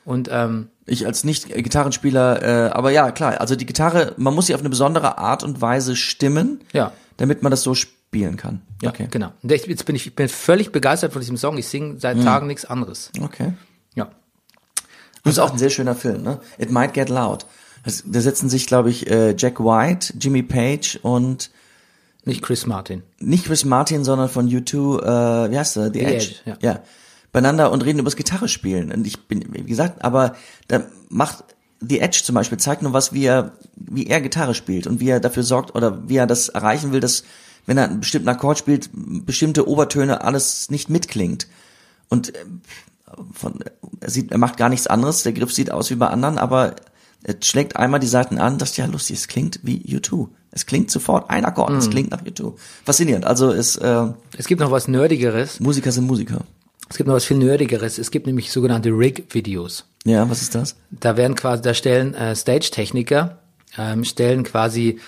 [0.05, 4.53] Und ähm, Ich als Nicht-Gitarrenspieler, äh, aber ja, klar, also die Gitarre, man muss sie
[4.55, 8.61] auf eine besondere Art und Weise stimmen, ja, damit man das so spielen kann.
[8.81, 9.07] ja, Okay.
[9.09, 9.33] genau.
[9.41, 11.57] Und jetzt bin ich, ich bin völlig begeistert von diesem Song.
[11.57, 13.11] Ich singe seit Tagen nichts anderes.
[13.21, 13.53] Okay.
[15.25, 16.39] Das ist auch ein sehr schöner Film, ne?
[16.57, 17.45] It Might Get Loud.
[17.83, 21.51] Das, da setzen sich, glaube ich, äh, Jack White, Jimmy Page und
[22.23, 23.03] Nicht Chris Martin.
[23.19, 25.85] nicht Chris Martin, sondern von U2, äh, wie heißt der?
[25.85, 26.15] The, The Edge.
[26.15, 26.57] Edge, ja.
[26.61, 26.79] ja.
[27.31, 28.91] Beieinander und reden übers Gitarre spielen.
[28.91, 30.35] Und ich bin, wie gesagt, aber
[30.67, 31.43] da macht
[31.81, 35.09] The Edge zum Beispiel zeigt nur was, wie er, wie er Gitarre spielt und wie
[35.09, 37.23] er dafür sorgt oder wie er das erreichen will, dass
[37.65, 41.47] wenn er einen bestimmten Akkord spielt, bestimmte Obertöne alles nicht mitklingt.
[42.09, 42.45] Und äh,
[43.33, 43.59] von,
[43.99, 45.23] er sieht, er macht gar nichts anderes.
[45.23, 46.75] Der Griff sieht aus wie bei anderen, aber
[47.23, 49.17] er schlägt einmal die Seiten an, das ist ja lustig.
[49.17, 50.27] Es klingt wie U2.
[50.51, 51.73] Es klingt sofort ein Akkord.
[51.73, 52.53] Es klingt nach U2.
[52.85, 53.25] Faszinierend.
[53.25, 55.59] Also ist äh, Es gibt noch was Nerdigeres.
[55.59, 56.41] Musiker sind Musiker.
[56.89, 57.97] Es gibt noch was viel Nerdigeres.
[57.97, 59.85] Es gibt nämlich sogenannte Rig-Videos.
[60.05, 60.75] Ja, was ist das?
[60.91, 63.39] Da werden quasi, da stellen äh, Stage-Techniker,
[63.77, 64.99] ähm, stellen quasi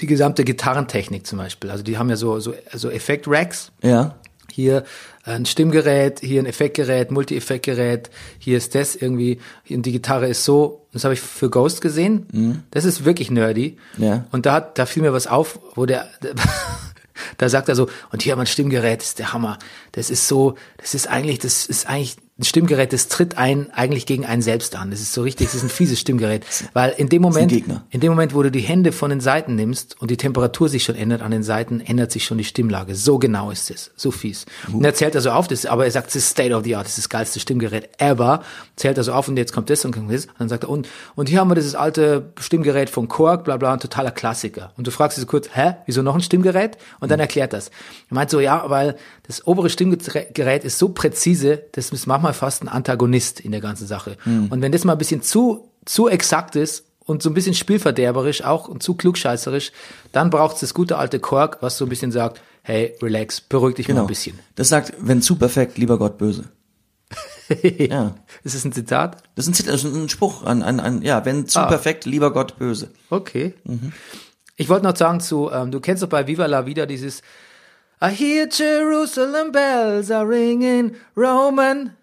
[0.00, 1.70] die gesamte Gitarrentechnik zum Beispiel.
[1.70, 3.72] Also die haben ja so, so, so Effekt-Racks.
[3.82, 4.16] Ja.
[4.50, 4.84] Hier
[5.24, 10.86] ein Stimmgerät, hier ein Effektgerät, Multi-Effektgerät, hier ist das irgendwie, und die Gitarre ist so,
[10.92, 12.26] das habe ich für Ghost gesehen.
[12.70, 13.76] Das ist wirklich nerdy.
[13.98, 14.26] Ja.
[14.32, 16.08] Und da hat, da fiel mir was auf, wo der,
[17.36, 19.58] da sagt er so, und hier haben wir ein Stimmgerät, das ist der Hammer.
[19.92, 24.06] Das ist so, das ist eigentlich, das ist eigentlich ein Stimmgerät, das tritt ein eigentlich
[24.06, 24.92] gegen einen selbst an.
[24.92, 28.10] Das ist so richtig, das ist ein fieses Stimmgerät, weil in dem Moment, in dem
[28.10, 31.20] Moment, wo du die Hände von den Seiten nimmst und die Temperatur sich schon ändert
[31.22, 32.94] an den Seiten, ändert sich schon die Stimmlage.
[32.94, 34.46] So genau ist es, so fies.
[34.72, 36.86] Und er zählt also auf, das, aber er sagt, das ist State of the Art,
[36.86, 38.42] das ist das geilste Stimmgerät ever.
[38.76, 40.26] Zählt also auf und jetzt kommt das und kommt das.
[40.26, 43.56] Und dann sagt er, und, und hier haben wir dieses alte Stimmgerät von Korg, bla
[43.56, 44.72] bla, ein totaler Klassiker.
[44.76, 46.78] Und du fragst dich so kurz, hä, wieso noch ein Stimmgerät?
[47.00, 47.70] Und dann erklärt das.
[48.10, 48.94] Er meint so, ja, weil
[49.28, 53.86] das obere Stimmgerät ist so präzise, das ist manchmal fast ein Antagonist in der ganzen
[53.86, 54.16] Sache.
[54.24, 58.42] Und wenn das mal ein bisschen zu, zu exakt ist und so ein bisschen spielverderberisch
[58.42, 59.70] auch und zu klugscheißerisch,
[60.12, 63.76] dann braucht es das gute alte Korg, was so ein bisschen sagt, hey, relax, beruhig
[63.76, 64.04] dich mal Genau.
[64.04, 64.38] ein bisschen.
[64.56, 66.44] Das sagt, wenn zu perfekt, lieber Gott böse.
[67.78, 68.14] ja.
[68.44, 69.22] Ist das ein Zitat?
[69.34, 71.66] Das ist ein, Zit- das ist ein Spruch, ein, ein, ein, ja, wenn zu Ah.
[71.66, 72.90] perfekt, lieber Gott böse.
[73.10, 73.54] Okay.
[74.56, 77.22] Ich wollte noch sagen zu, ähm, du kennst doch bei Viva la Vida dieses
[78.00, 81.96] I hear Jerusalem bells are ringing, Roman.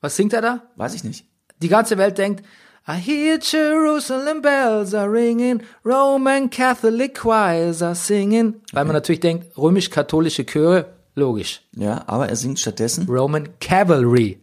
[0.00, 0.62] Was singt er da?
[0.76, 1.24] Weiß ich nicht.
[1.62, 2.44] Die ganze Welt denkt,
[2.88, 8.54] I hear Jerusalem bells are ringing, Roman Catholic choirs are singing.
[8.72, 11.60] Weil man natürlich denkt, römisch-katholische Chöre, logisch.
[11.76, 14.40] Ja, aber er singt stattdessen Roman Cavalry,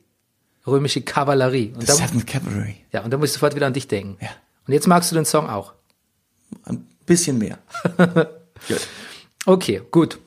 [0.68, 1.74] römische Kavallerie.
[1.74, 2.76] Und The da, Seventh Cavalry.
[2.92, 4.18] ja, und da muss ich sofort wieder an dich denken.
[4.22, 4.30] Ja.
[4.68, 5.74] Und jetzt magst du den Song auch.
[6.64, 7.58] Ein bisschen mehr.
[7.98, 8.88] Gut.
[9.46, 10.20] Okay, gut.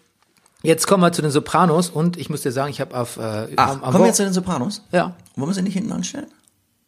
[0.62, 3.48] Jetzt kommen wir zu den Sopranos und ich muss dir sagen, ich habe auf äh,
[3.56, 4.82] Ach, am, am kommen wir jetzt zu den Sopranos?
[4.92, 5.14] ja.
[5.36, 6.26] Wollen wir sie nicht hinten anstellen?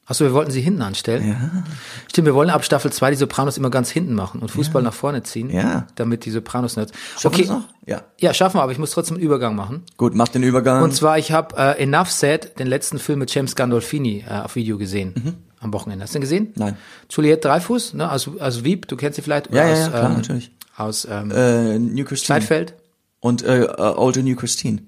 [0.06, 1.28] Achso, wir wollten sie hinten anstellen.
[1.28, 1.62] Ja.
[2.10, 4.92] Stimmt, wir wollen ab Staffel 2 die Sopranos immer ganz hinten machen und Fußball nach
[4.92, 5.86] vorne ziehen, Ja.
[5.94, 6.92] damit die Sopranos nicht.
[7.16, 7.62] Schaffen okay, noch?
[7.86, 8.02] Ja.
[8.18, 9.84] ja, schaffen wir, aber ich muss trotzdem einen Übergang machen.
[9.98, 10.82] Gut, mach den Übergang.
[10.82, 14.56] Und zwar, ich habe äh, Enough Said, den letzten Film mit James Gandolfini äh, auf
[14.56, 16.02] Video gesehen am Wochenende.
[16.02, 16.44] Hast du den gesehen?
[16.46, 16.52] Mhm.
[16.56, 16.76] Nein.
[17.08, 19.52] Juliette Dreifuß, ne, aus, aus Wieb, du kennst sie vielleicht?
[19.52, 20.50] Ja, ja, aus, ja, klar, ähm, natürlich.
[20.80, 22.38] Aus ähm, äh, New Christine.
[22.38, 22.74] Zeitfeld?
[23.20, 24.82] Und äh, äh, Older New Christine.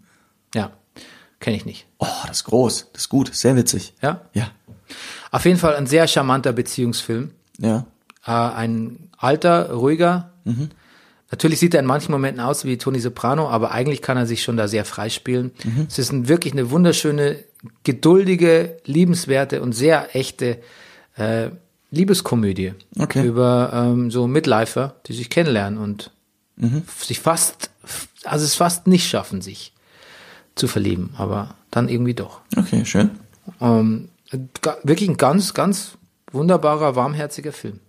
[0.55, 0.72] Ja,
[1.38, 1.86] kenne ich nicht.
[1.99, 2.88] Oh, das ist groß.
[2.93, 3.34] Das ist gut.
[3.34, 3.93] Sehr witzig.
[4.01, 4.22] Ja?
[4.32, 4.51] Ja.
[5.30, 7.32] Auf jeden Fall ein sehr charmanter Beziehungsfilm.
[7.59, 7.84] Ja.
[8.26, 10.32] Äh, ein alter, ruhiger.
[11.30, 14.43] Natürlich sieht er in manchen Momenten aus wie Tony Soprano, aber eigentlich kann er sich
[14.43, 15.53] schon da sehr freispielen.
[15.88, 17.45] Es ist ein, wirklich eine wunderschöne,
[17.84, 20.59] geduldige, liebenswerte und sehr echte
[21.16, 21.51] äh,
[21.93, 23.24] Liebeskomödie Okay.
[23.24, 26.11] über ähm, so Midlifer, die sich kennenlernen und
[26.99, 27.70] sich fast,
[28.24, 29.72] also es fast nicht schaffen, sich
[30.55, 32.40] zu verlieben, aber dann irgendwie doch.
[32.57, 33.11] Okay, schön.
[33.61, 34.09] Ähm,
[34.82, 35.93] wirklich ein ganz, ganz
[36.30, 37.80] wunderbarer, warmherziger Film.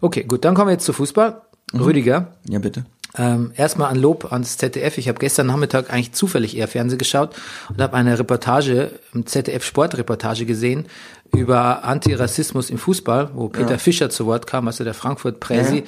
[0.00, 1.40] Okay, gut, dann kommen wir jetzt zu Fußball.
[1.72, 2.84] Rüdiger, Ja, bitte.
[3.16, 4.98] ähm, erstmal ein Lob ans ZDF.
[4.98, 7.36] Ich habe gestern Nachmittag eigentlich zufällig eher Fernsehen geschaut
[7.68, 10.86] und habe eine Reportage, im ZDF Sportreportage gesehen
[11.32, 15.82] über Antirassismus im Fußball, wo Peter Fischer zu Wort kam, also der Frankfurt Präsi, Ja.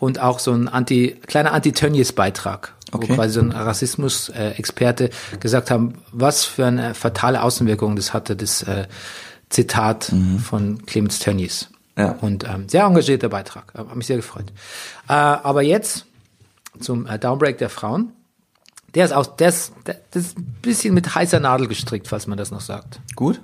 [0.00, 3.08] und auch so ein Anti, kleiner Anti-Tönnies-Beitrag, Okay.
[3.10, 8.62] wo quasi so ein Rassismus-Experte gesagt haben, was für eine fatale Auswirkung das hatte, das
[8.62, 8.86] äh,
[9.50, 10.12] Zitat
[10.44, 11.68] von Clemens Tönnies.
[11.96, 12.12] Ja.
[12.20, 14.46] Und ähm, sehr engagierter Beitrag, hat mich sehr gefreut.
[15.08, 16.06] Äh, aber jetzt
[16.80, 18.12] zum äh, Downbreak der Frauen.
[18.94, 22.26] Der ist aus, der ist, der, das ist ein bisschen mit heißer Nadel gestrickt, falls
[22.26, 23.00] man das noch sagt.
[23.16, 23.40] Gut.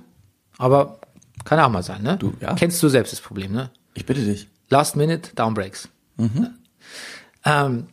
[0.57, 0.99] Aber
[1.45, 2.17] kann auch mal sein, ne?
[2.17, 2.53] Du, ja.
[2.55, 3.69] Kennst du selbst das Problem, ne?
[3.93, 4.49] Ich bitte dich.
[4.69, 5.87] Last Minute Downbreaks.
[6.17, 6.49] Mhm.
[7.45, 7.87] Ähm,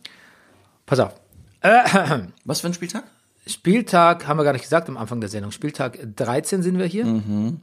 [0.85, 1.13] pass auf.
[2.43, 3.05] Was für ein Spieltag?
[3.47, 7.05] Spieltag, haben wir gar nicht gesagt am Anfang der Sendung, Spieltag 13 sind wir hier.
[7.05, 7.61] Mhm.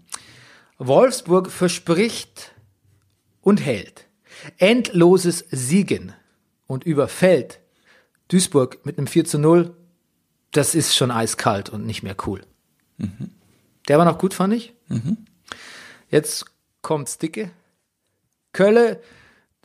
[0.78, 2.52] Wolfsburg verspricht
[3.42, 4.06] und hält
[4.58, 6.14] endloses Siegen
[6.66, 7.60] und überfällt
[8.28, 9.76] Duisburg mit einem 4 zu 0.
[10.52, 12.42] Das ist schon eiskalt und nicht mehr cool.
[13.88, 14.74] Der war noch gut, fand ich.
[16.10, 16.44] Jetzt
[16.82, 17.50] kommt's dicke.
[18.52, 19.00] Kölle,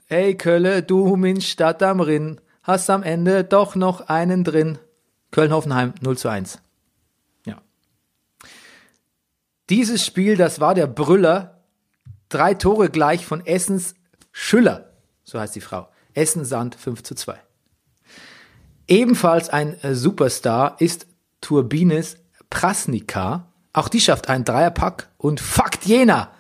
[0.06, 4.78] hey Kölle, du min Stadt am Rinn, hast am Ende doch noch einen drin.
[5.32, 6.60] Köln-Hoffenheim 0 zu 1.
[7.46, 7.58] Ja.
[9.70, 11.64] Dieses Spiel, das war der Brüller
[12.30, 13.96] drei Tore gleich von Essens
[14.32, 14.92] Schüller,
[15.24, 15.90] so heißt die Frau.
[16.14, 17.40] Essen Sand 5 zu 2.
[18.88, 21.08] Ebenfalls ein äh, Superstar ist
[21.42, 22.18] Turbines
[22.50, 23.52] Prasnica.
[23.74, 26.35] Auch die schafft einen Dreierpack und fuckt Jena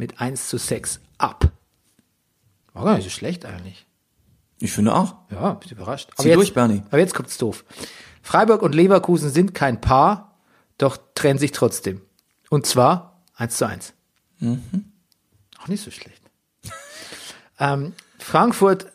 [0.00, 1.52] mit 1 zu 6 ab.
[2.72, 3.86] War gar nicht so schlecht eigentlich.
[4.58, 5.14] Ich finde auch.
[5.30, 6.10] Ja, bin überrascht.
[6.16, 6.82] Zieh durch, Bernie.
[6.88, 7.64] Aber jetzt kommt's doof.
[8.22, 10.38] Freiburg und Leverkusen sind kein Paar,
[10.78, 12.00] doch trennen sich trotzdem.
[12.48, 13.92] Und zwar 1 zu 1.
[15.62, 16.22] Auch nicht so schlecht.
[17.58, 18.86] ähm, Frankfurt,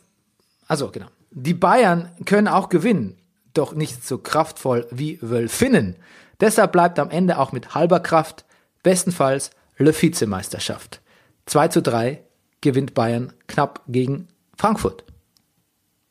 [0.67, 1.07] also genau.
[1.29, 3.17] Die Bayern können auch gewinnen,
[3.53, 5.97] doch nicht so kraftvoll wie Wölfinnen.
[6.39, 8.45] Deshalb bleibt am Ende auch mit halber Kraft
[8.81, 11.01] bestenfalls Le Vizemeisterschaft.
[11.47, 12.23] 2 zu 3
[12.61, 15.03] gewinnt Bayern knapp gegen Frankfurt.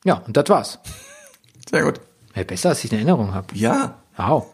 [0.05, 0.79] Ja, und das war's.
[1.69, 1.99] Sehr gut.
[2.35, 3.47] Ja, besser, als ich in Erinnerung habe.
[3.55, 4.01] Ja.
[4.17, 4.45] Wow.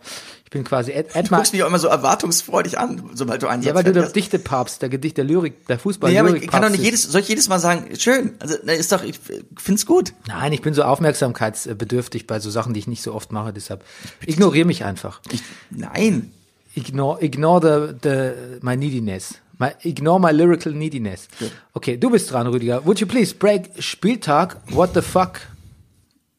[0.45, 1.39] Ich bin quasi Ed, Du Edmar.
[1.39, 4.09] guckst mich auch immer so erwartungsfreudig an, sobald du einen Ja, weil du der.
[4.09, 7.21] Dichtepapst, der Gedicht der Lyrik, der fußball Nee, aber ich kann doch nicht jedes, soll
[7.21, 8.33] ich jedes Mal sagen, schön.
[8.39, 9.17] Also, na, ist doch, ich
[9.57, 10.13] find's gut.
[10.27, 13.85] Nein, ich bin so aufmerksamkeitsbedürftig bei so Sachen, die ich nicht so oft mache, deshalb
[14.25, 15.21] ignoriere mich einfach.
[15.31, 16.33] Ich, nein.
[16.75, 19.35] Ignore, ignore the, the, my neediness.
[19.59, 21.27] My, ignore my lyrical neediness.
[21.73, 22.83] Okay, du bist dran, Rüdiger.
[22.85, 25.41] Would you please break Spieltag, what the fuck,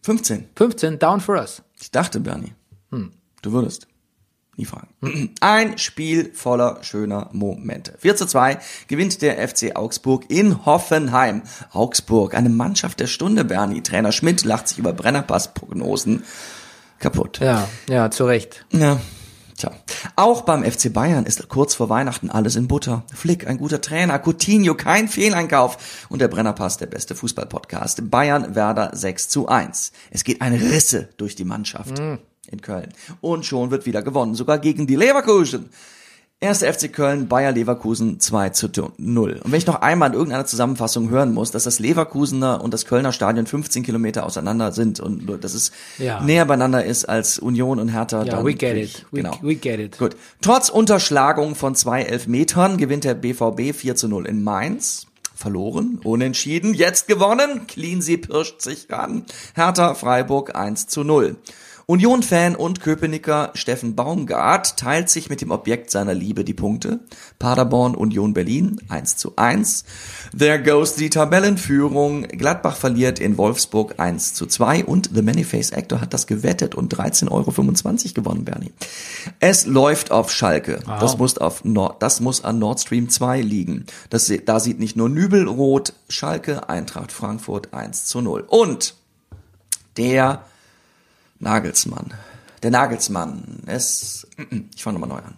[0.02, 0.48] 15.
[0.56, 1.62] 15, down for us.
[1.80, 2.52] Ich dachte, Bernie,
[2.90, 3.12] Hm.
[3.42, 3.86] du würdest.
[4.56, 4.88] Nie fragen.
[5.40, 7.94] Ein Spiel voller schöner Momente.
[7.98, 11.42] 4 zu 2 gewinnt der FC Augsburg in Hoffenheim.
[11.72, 13.82] Augsburg, eine Mannschaft der Stunde, Bernie.
[13.82, 16.24] Trainer Schmidt lacht sich über Brennerpass-Prognosen
[16.98, 17.38] kaputt.
[17.40, 18.66] Ja, ja, zu Recht.
[18.72, 19.00] Ja.
[19.57, 19.72] Tja.
[20.16, 23.05] Auch beim FC Bayern ist kurz vor Weihnachten alles in Butter.
[23.14, 24.18] Flick, ein guter Trainer.
[24.18, 26.07] Coutinho, kein Fehleinkauf.
[26.09, 28.11] Und der Brennerpass, der beste Fußballpodcast.
[28.11, 29.92] Bayern, Werder 6 zu 1.
[30.11, 32.92] Es geht eine Risse durch die Mannschaft in Köln.
[33.20, 34.34] Und schon wird wieder gewonnen.
[34.34, 35.70] Sogar gegen die Leverkusen.
[36.43, 38.68] Erster FC Köln, Bayer Leverkusen 2 zu
[38.99, 39.40] 0.
[39.45, 42.84] Und wenn ich noch einmal in irgendeiner Zusammenfassung hören muss, dass das Leverkusener und das
[42.84, 46.20] Kölner Stadion 15 Kilometer auseinander sind und dass es Ja.
[46.20, 48.24] näher beieinander ist als Union und Hertha.
[48.24, 48.88] Ja, we get krieg it.
[48.90, 49.38] ich- We, genau.
[49.40, 49.99] we get it.
[49.99, 50.16] Gut.
[50.40, 55.07] Trotz Unterschlagung von zwei Elfmetern gewinnt der BVB 4 zu 0 in Mainz.
[55.34, 57.66] Verloren, unentschieden, jetzt gewonnen.
[57.66, 59.24] Cleansea pirscht sich ran.
[59.55, 61.34] Hertha Freiburg 1 zu 0.
[61.86, 67.00] Union-Fan und Köpenicker Steffen Baumgart teilt sich mit dem Objekt seiner Liebe die Punkte.
[67.38, 69.84] Paderborn, Union Berlin 1 zu 1.
[70.36, 72.22] There goes die Tabellenführung.
[72.22, 76.94] Gladbach verliert in Wolfsburg 1 zu 2 und The Manyface Actor hat das gewettet und
[76.94, 78.72] 13,25 Euro gewonnen, Bernie.
[79.40, 80.80] Es läuft auf Schalke.
[80.86, 83.86] Das muss auf Nord, das muss an Nord Stream 2 liegen.
[84.10, 88.44] Das, da sieht nicht nur Nübel rot, Schalke, Eintracht Frankfurt 1 zu 0.
[88.48, 88.94] Und
[89.96, 90.44] der
[91.43, 92.14] Nagelsmann.
[92.62, 93.62] Der Nagelsmann.
[93.66, 94.26] Es,
[94.74, 95.34] ich fange nochmal neu an.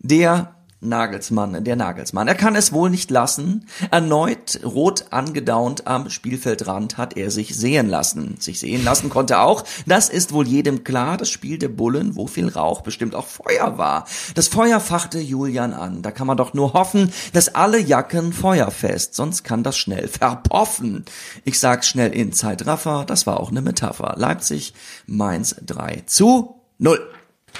[0.00, 2.28] Der Nagelsmann, der Nagelsmann.
[2.28, 3.66] Er kann es wohl nicht lassen.
[3.90, 8.36] Erneut rot angedaunt am Spielfeldrand hat er sich sehen lassen.
[8.38, 9.64] Sich sehen lassen konnte auch.
[9.86, 11.16] Das ist wohl jedem klar.
[11.16, 14.06] Das Spiel der Bullen, wo viel Rauch bestimmt auch Feuer war.
[14.34, 16.02] Das Feuer fachte Julian an.
[16.02, 19.16] Da kann man doch nur hoffen, dass alle Jacken feuerfest.
[19.16, 21.04] Sonst kann das schnell verpoffen.
[21.44, 23.04] Ich sag's schnell in Zeitraffer.
[23.04, 24.14] Das war auch eine Metapher.
[24.16, 24.74] Leipzig,
[25.06, 27.00] Mainz 3 zu 0.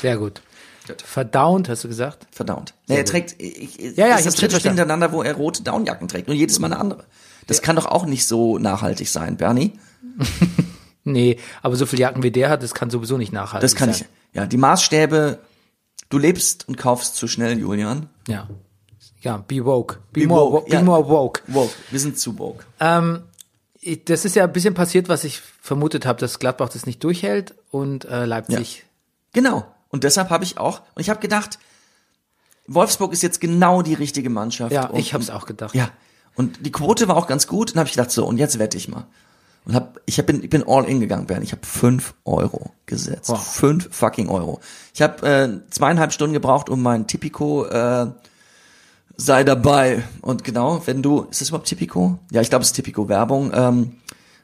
[0.00, 0.40] Sehr gut.
[0.96, 2.26] Verdaunt, hast du gesagt?
[2.30, 2.74] Verdammt.
[2.86, 5.62] Nee, er trägt, ich, ich, Ja, ja, ist das dritte Spiel hintereinander, wo er rote
[5.62, 7.04] Downjacken trägt und jedes Mal eine andere.
[7.46, 9.72] Das kann doch auch nicht so nachhaltig sein, Bernie.
[11.04, 13.92] Nee, aber so viele Jacken wie der hat, das kann sowieso nicht nachhaltig Das kann
[13.94, 14.02] sein.
[14.32, 14.36] ich.
[14.36, 15.38] Ja, die Maßstäbe.
[16.10, 18.10] Du lebst und kaufst zu schnell, Julian.
[18.28, 18.46] Ja.
[19.22, 20.00] Ja, be woke.
[20.12, 20.82] Be, Be more, woke, be ja.
[20.82, 21.40] more woke.
[21.46, 21.72] Woke.
[21.90, 22.64] Wir sind zu woke.
[22.78, 23.22] Ähm,
[23.80, 27.02] ich- das ist ja ein bisschen passiert, was ich vermutet habe, dass Gladbach das nicht
[27.02, 28.84] durchhält und äh, Leipzig.
[29.32, 29.64] Genau.
[29.90, 31.58] Und deshalb habe ich auch, und ich habe gedacht,
[32.66, 34.72] Wolfsburg ist jetzt genau die richtige Mannschaft.
[34.72, 35.74] Ja, und, ich hab's auch gedacht.
[35.74, 35.90] Ja.
[36.34, 37.72] Und die Quote war auch ganz gut.
[37.72, 39.06] Und habe ich gedacht, so, und jetzt wette ich mal.
[39.64, 41.44] Und hab, ich hab, bin, ich bin all in gegangen, Bernd.
[41.44, 43.30] Ich habe fünf Euro gesetzt.
[43.30, 43.42] Wow.
[43.42, 44.60] Fünf fucking Euro.
[44.94, 48.06] Ich habe äh, zweieinhalb Stunden gebraucht, um mein Tipico äh,
[49.16, 50.04] sei dabei.
[50.22, 52.18] Und genau, wenn du, ist das überhaupt Tipico?
[52.30, 53.92] Ja, ich glaube, es ist Tipico Werbung, ähm,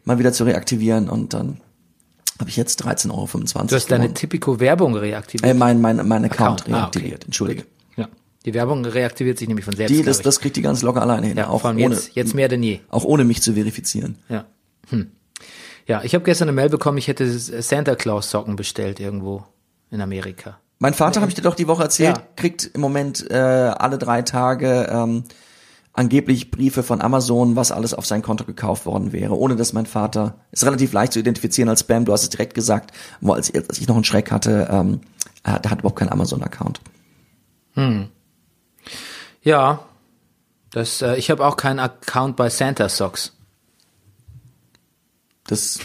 [0.05, 1.61] mal wieder zu reaktivieren und dann
[2.41, 3.11] habe ich jetzt 13,25
[3.57, 3.67] Euro.
[3.67, 4.13] Du hast deine.
[4.15, 5.51] Tipico-Werbung reaktiviert.
[5.51, 6.75] Äh, mein, mein, mein Account, Account.
[6.75, 7.25] Ah, reaktiviert, okay.
[7.27, 7.65] entschuldige.
[7.97, 8.09] ja.
[8.45, 9.95] Die Werbung reaktiviert sich nämlich von selbst.
[9.95, 12.49] Die, das, das kriegt die ganz locker alleine hin, ja, auch ohne, jetzt, jetzt mehr
[12.49, 12.81] denn je.
[12.91, 14.19] auch ohne mich zu verifizieren.
[14.29, 14.45] Ja.
[14.91, 15.11] Hm.
[15.87, 19.45] Ja, ich habe gestern eine Mail bekommen, ich hätte Santa Claus Socken bestellt irgendwo
[19.91, 20.59] in Amerika.
[20.79, 22.23] Mein Vater, habe ich dir doch die Woche erzählt, Ja.
[22.37, 25.25] kriegt im Moment äh, alle drei Tage ähm,
[25.95, 29.87] angeblich Briefe von Amazon, was alles auf sein Konto gekauft worden wäre, ohne dass mein
[29.87, 33.55] Vater, ist relativ leicht zu identifizieren als Spam, du hast es direkt gesagt, wo als,
[33.55, 35.01] als ich noch einen Schreck hatte, ähm,
[35.45, 36.81] er hat, er hat überhaupt keinen Amazon-Account.
[39.43, 39.81] Ja,
[40.71, 43.33] Das, äh, ich habe auch keinen Account bei Santa Socks.
[45.47, 45.79] Das,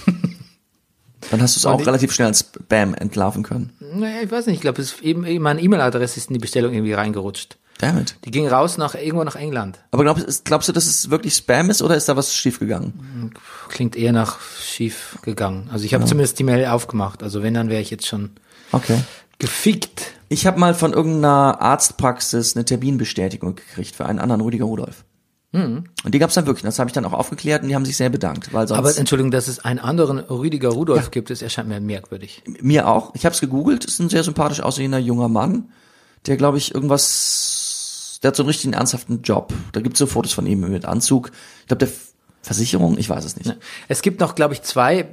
[1.29, 3.73] dann hast du es auch ich- relativ schnell als Spam entlarven können.
[3.79, 7.57] Naja, ich weiß nicht, ich glaube, eben meine E-Mail-Adresse ist in die Bestellung irgendwie reingerutscht.
[7.79, 8.15] Damit.
[8.25, 9.79] Die ging raus nach irgendwo nach England.
[9.91, 13.33] Aber glaubst, glaubst du, dass es wirklich Spam ist oder ist da was schiefgegangen?
[13.69, 15.69] Klingt eher nach schief gegangen.
[15.71, 17.23] Also ich habe zumindest die Mail aufgemacht.
[17.23, 18.31] Also wenn, dann wäre ich jetzt schon
[18.73, 18.99] Okay.
[19.39, 20.11] gefickt.
[20.27, 25.05] Ich habe mal von irgendeiner Arztpraxis eine Terminbestätigung gekriegt für einen anderen Rüdiger Rudolf.
[25.51, 26.61] Und die gab's dann wirklich.
[26.61, 28.95] Das habe ich dann auch aufgeklärt und die haben sich sehr bedankt, weil sonst Aber
[28.95, 32.43] Entschuldigung, dass es einen anderen Rüdiger Rudolf gibt, das erscheint mir merkwürdig.
[32.61, 33.15] mir auch.
[33.15, 33.83] Ich habe es gegoogelt.
[33.85, 35.71] Ist ein sehr sympathisch aussehender junger Mann,
[36.27, 37.58] der glaube ich irgendwas,
[38.23, 39.53] der hat so einen richtigen ernsthaften Job.
[39.71, 41.31] Da gibt's so Fotos von ihm mit Anzug.
[41.61, 41.93] Ich glaube der
[42.41, 43.55] Versicherung, ich weiß es nicht.
[43.87, 45.07] Es gibt noch, glaube ich, zwei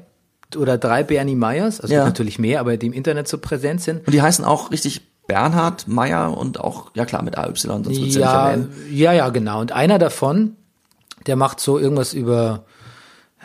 [0.57, 2.04] oder drei Bernie Meyers, also Ja.
[2.04, 4.07] natürlich mehr, aber die im Internet so präsent sind.
[4.07, 8.14] Und die heißen auch richtig Bernhard Meyer und auch ja klar mit AY, sonst wird's
[8.14, 8.72] ja, Ja, nicht erwähnen.
[8.92, 9.61] ja, ja, genau.
[9.61, 10.54] Und einer davon,
[11.26, 12.64] der macht so irgendwas über,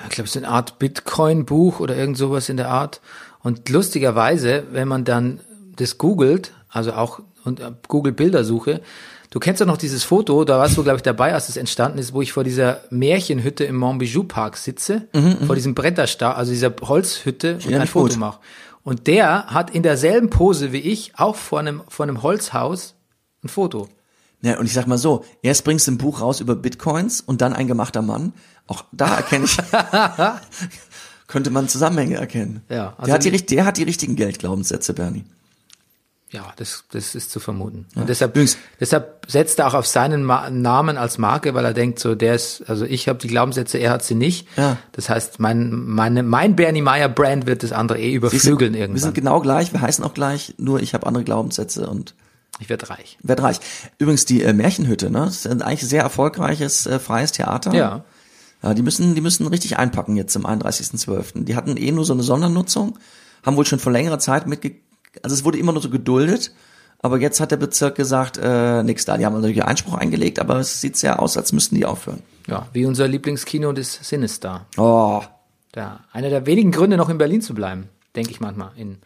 [0.04, 3.02] ich glaube, es ist eine Art Bitcoin-Buch oder irgend sowas in der Art.
[3.42, 5.40] Und lustigerweise, wenn man dann
[5.76, 8.82] das googelt, also auch und äh, Google Bildersuche,
[9.32, 11.98] du kennst doch noch dieses Foto, da warst du, glaube ich, dabei, als es entstanden
[11.98, 15.08] ist, wo ich vor dieser Märchenhütte im Montbijou Park sitze,
[15.48, 18.40] vor diesem Bretterstar, also dieser Holzhütte und ein Foto mache.
[18.84, 22.96] Und der hat in derselben Pose wie ich auch vor einem, vor einem Holzhaus
[23.44, 23.88] ein Foto.
[24.44, 27.42] Ja, und ich sag mal so, erst bringst du ein Buch raus über Bitcoins und
[27.42, 28.34] dann ein gemachter Mann.
[28.68, 29.56] Auch da erkenne ich,
[31.28, 32.62] könnte man Zusammenhänge erkennen.
[32.70, 35.24] Ja, also der, hat die, die- der hat die richtigen Geldglaubenssätze, Bernie.
[36.32, 37.88] Ja, das, das ist zu vermuten.
[37.96, 41.74] Und deshalb, Übrigens- deshalb setzt er auch auf seinen Ma Namen als Marke, weil er
[41.74, 44.48] denkt, so der ist, also ich habe die Glaubenssätze, er hat sie nicht.
[44.56, 44.78] Ja.
[44.94, 48.74] Das heißt, mein, meine, mein Bernie Meyer Brand wird das andere eh Siehst du, überflügeln
[48.74, 49.14] Wir sind irgendwann.
[49.14, 52.16] genau gleich, wir heißen auch gleich, nur ich habe andere Glaubenssätze und
[52.60, 53.18] Ich werde reich.
[53.24, 53.60] werd reich.
[53.98, 55.26] Übrigens die äh, Märchenhütte, ne?
[55.26, 57.74] Das ist ein eigentlich sehr erfolgreiches äh, freies Theater.
[57.74, 58.06] Ja.
[58.64, 61.44] Ja, die müssen, die müssen richtig einpacken jetzt zum 31.12.
[61.44, 62.98] Die hatten eh nur so eine Sondernutzung,
[63.46, 64.76] haben wohl schon vor längerer Zeit mitge...
[65.24, 66.54] Also es wurde immer nur so geduldet,
[67.00, 69.18] aber jetzt hat der Bezirk gesagt, äh, nix da.
[69.18, 72.22] Die haben natürlich Einspruch eingelegt, aber es sieht sehr aus, als müssten die aufhören.
[72.48, 74.66] Ja, wie unser Lieblingskino des Sinister.
[74.78, 75.22] Oh,
[75.74, 78.72] Da, einer der wenigen Gründe, noch in Berlin zu bleiben, denke ich manchmal.
[78.76, 78.98] In,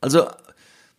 [0.00, 0.26] also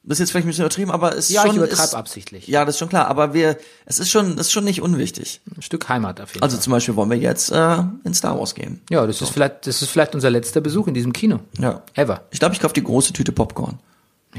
[0.03, 1.51] das ist jetzt vielleicht ein bisschen übertrieben, aber es ist ja, schon...
[1.51, 2.47] ich übertreibe ist, absichtlich.
[2.47, 5.41] Ja, das ist schon klar, aber wir, es ist schon, ist schon nicht unwichtig.
[5.55, 6.63] Ein Stück Heimat auf jeden Also Fall.
[6.63, 8.81] zum Beispiel wollen wir jetzt äh, in Star Wars gehen.
[8.89, 11.41] Ja, das ist vielleicht, das ist vielleicht unser letzter Besuch in diesem Kino.
[11.59, 11.83] Ja.
[11.93, 12.21] Ever.
[12.31, 13.79] Ich glaube, ich kaufe die große Tüte Popcorn.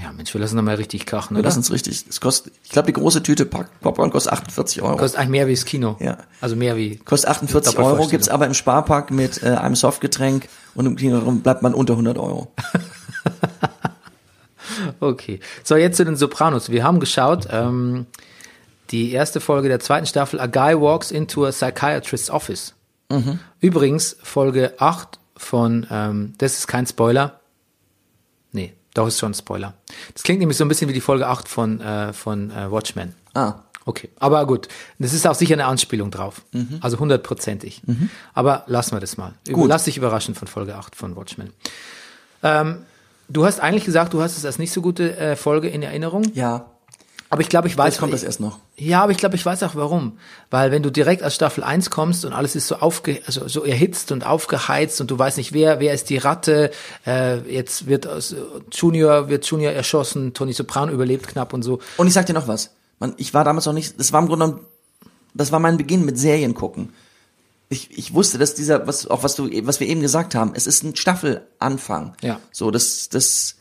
[0.01, 1.49] Ja, Mensch, wir lassen doch mal richtig krachen, Wir oder?
[1.49, 2.05] lassen es richtig.
[2.09, 4.97] Es kostet, ich glaube, die große Tüte Pop- Popcorn kostet 48 Euro.
[4.97, 5.97] Kostet eigentlich mehr wie das Kino.
[5.99, 6.19] Ja.
[6.41, 6.97] Also mehr wie.
[6.97, 8.11] Kostet 48 Euro, Doppelvorstellung.
[8.11, 12.17] gibt's aber im Sparpack mit äh, einem Softgetränk und im Kino bleibt man unter 100
[12.19, 12.53] Euro.
[15.01, 15.41] Okay.
[15.65, 16.71] So, jetzt zu den Sopranos.
[16.71, 18.07] Wir haben geschaut, ähm,
[18.91, 22.75] die erste Folge der zweiten Staffel, A Guy Walks into a Psychiatrist's Office.
[23.61, 27.41] Übrigens, Folge 8 von, ähm, das ist kein Spoiler.
[28.53, 29.75] Nee, doch ist schon ein Spoiler.
[30.15, 33.15] Das klingt nämlich so ein bisschen wie die Folge 8 von, äh, von äh, Watchmen.
[33.35, 34.69] Ah, Okay, aber gut.
[34.99, 36.43] Das ist auch sicher eine Anspielung drauf.
[36.83, 37.81] Also hundertprozentig.
[38.35, 39.33] Aber lassen wir das mal.
[39.51, 39.67] Gut.
[39.71, 41.55] lass dich überraschen von Folge 8 von Watchmen.
[42.43, 42.83] Ähm,
[43.31, 46.23] du hast eigentlich gesagt, du hast es als nicht so gute äh, Folge in Erinnerung.
[46.35, 46.67] ja.
[47.31, 47.95] Aber ich glaube, ich weiß.
[47.95, 48.59] Jetzt kommt das erst noch.
[48.77, 50.19] Ja, aber ich glaube, ich weiß auch warum.
[50.51, 53.65] Weil wenn du direkt aus Staffel 1 kommst und alles ist so aufge, also so
[53.65, 56.71] erhitzt und aufgeheizt und du weißt nicht, wer, wer ist die Ratte,
[57.07, 58.35] äh, jetzt wird aus,
[58.73, 61.81] Junior, wird Junior erschossen, Tony Soprano überlebt knapp und so.
[61.99, 62.71] Und ich sag dir noch was.
[62.99, 64.67] Man, ich war damals noch nicht, das war im Grunde genommen,
[65.35, 66.95] das war mein Beginn mit Serien gucken.
[67.69, 70.67] Ich, ich wusste, dass dieser, was, auch was du, was wir eben gesagt haben, es
[70.67, 72.15] ist ein Staffelanfang.
[72.23, 72.41] Ja.
[72.51, 73.58] So, das, das,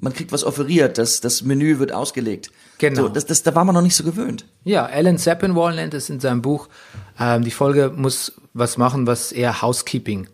[0.00, 2.50] man kriegt was offeriert, das, das Menü wird ausgelegt.
[2.78, 3.02] Genau.
[3.02, 4.46] So, das, das, da war man noch nicht so gewöhnt.
[4.64, 6.68] Ja, Alan Sepinwall nennt es in seinem Buch.
[7.18, 10.28] Ähm, die Folge muss was machen, was eher Housekeeping.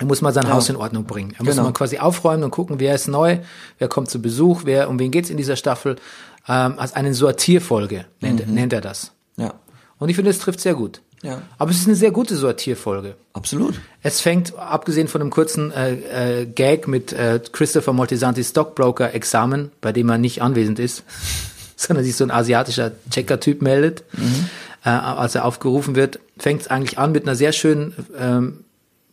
[0.00, 1.34] Er muss mal sein Haus in Ordnung bringen.
[1.38, 1.64] Er muss Genau.
[1.68, 3.38] mal quasi aufräumen und gucken, wer ist neu,
[3.78, 5.96] wer kommt zu Besuch, wer, um wen geht's in dieser Staffel.
[6.48, 9.12] Ähm, als eine Sortierfolge nennt, nennt er das.
[9.36, 9.54] Ja.
[9.98, 11.00] Und ich finde, es trifft sehr gut.
[11.24, 11.40] Ja.
[11.56, 13.14] Aber es ist eine sehr gute Sortierfolge.
[13.32, 13.80] Absolut.
[14.02, 19.92] Es fängt, abgesehen von einem kurzen äh, äh, Gag mit äh, Christopher Moltisanti Stockbroker-Examen, bei
[19.92, 21.02] dem er nicht anwesend ist,
[21.76, 24.04] sondern sich so ein asiatischer Checker-Typ meldet,
[24.84, 28.64] äh, als er aufgerufen wird, fängt es eigentlich an mit einer sehr schönen ähm,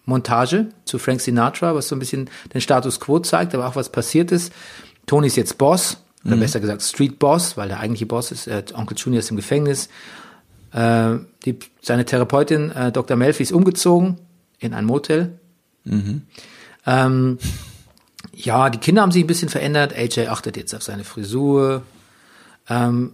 [0.03, 3.89] Montage zu Frank Sinatra, was so ein bisschen den Status Quo zeigt, aber auch was
[3.89, 4.51] passiert ist.
[5.05, 8.63] Tony ist jetzt Boss, oder besser gesagt Street Boss, weil der eigentliche Boss ist, äh,
[8.75, 9.89] Onkel Junior ist im Gefängnis.
[10.73, 13.17] Äh, die, seine Therapeutin äh, Dr.
[13.17, 14.17] Melfi ist umgezogen
[14.59, 15.39] in ein Motel.
[16.85, 17.37] Ähm,
[18.33, 19.93] ja, die Kinder haben sich ein bisschen verändert.
[19.93, 21.83] AJ achtet jetzt auf seine Frisur.
[22.69, 23.13] Ähm,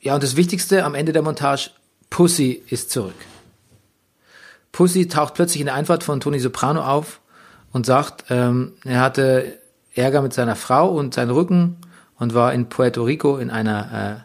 [0.00, 1.70] ja, und das Wichtigste am Ende der Montage,
[2.10, 3.14] Pussy ist zurück.
[4.72, 7.20] Pussy taucht plötzlich in der Einfahrt von Tony Soprano auf
[7.72, 9.58] und sagt, ähm, er hatte
[9.94, 11.78] Ärger mit seiner Frau und seinen Rücken
[12.18, 14.24] und war in Puerto Rico in einer,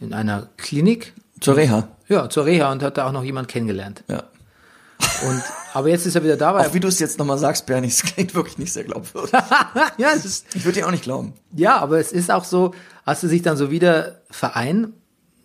[0.00, 1.12] äh, in einer Klinik.
[1.40, 1.88] Zur Reha.
[2.08, 4.04] Ja, zur Reha und hat da auch noch jemand kennengelernt.
[4.08, 4.24] Ja.
[5.28, 5.42] Und,
[5.74, 7.88] aber jetzt ist er wieder da, weil Auch wie du es jetzt nochmal sagst, Bernie,
[7.88, 9.32] es klingt wirklich nicht sehr glaubwürdig.
[9.98, 11.34] ja, es ist, Ich würde dir auch nicht glauben.
[11.54, 14.94] Ja, aber es ist auch so, als sie sich dann so wieder vereinen,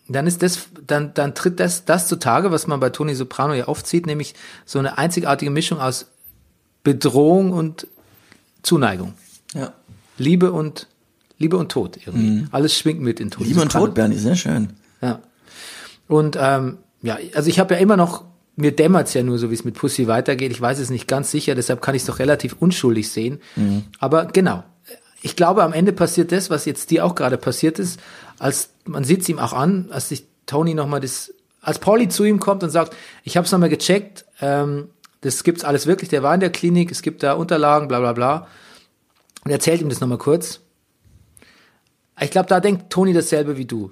[0.07, 3.67] dann ist das, dann, dann tritt das, das zutage, was man bei Tony Soprano ja
[3.67, 4.35] oft sieht, nämlich
[4.65, 6.07] so eine einzigartige Mischung aus
[6.83, 7.87] Bedrohung und
[8.63, 9.13] Zuneigung.
[9.53, 9.73] Ja.
[10.17, 10.87] Liebe und,
[11.37, 12.45] Liebe und Tod irgendwie.
[12.51, 13.49] Alles schwingt mit in Tony Mhm.
[13.49, 13.87] Liebe und Soprano.
[13.87, 14.73] Tod, Bernie, sehr schön.
[16.11, 18.25] Und ähm, ja, also ich habe ja immer noch,
[18.57, 20.51] mir dämmert's ja nur so, wie es mit Pussy weitergeht.
[20.51, 23.39] Ich weiß es nicht ganz sicher, deshalb kann ich es doch relativ unschuldig sehen.
[23.97, 24.65] Aber genau,
[25.21, 27.97] ich glaube, am Ende passiert das, was jetzt dir auch gerade passiert ist,
[28.39, 32.41] als man sieht's ihm auch an, als sich Tony nochmal das, als Pauli zu ihm
[32.41, 32.93] kommt und sagt,
[33.23, 34.89] ich habe es nochmal gecheckt, ähm,
[35.21, 38.11] das gibt's alles wirklich, der war in der Klinik, es gibt da Unterlagen, bla bla
[38.11, 38.47] bla.
[39.45, 40.59] Und erzählt ihm das nochmal kurz.
[42.19, 43.91] Ich glaube, da denkt Toni dasselbe wie du.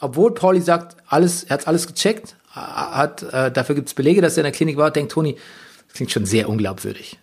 [0.00, 4.38] Obwohl Pauli sagt, alles, er hat alles gecheckt, hat, äh, dafür gibt's Belege, dass er
[4.38, 5.36] in der Klinik war, denkt Toni,
[5.86, 7.18] das klingt schon sehr unglaubwürdig.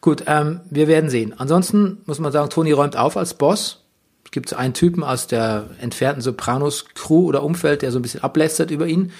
[0.00, 1.34] Gut, ähm, wir werden sehen.
[1.38, 3.82] Ansonsten muss man sagen, Toni räumt auf als Boss.
[4.24, 8.22] Es gibt so einen Typen aus der entfernten Sopranos-Crew oder Umfeld, der so ein bisschen
[8.22, 9.12] ablästert über ihn.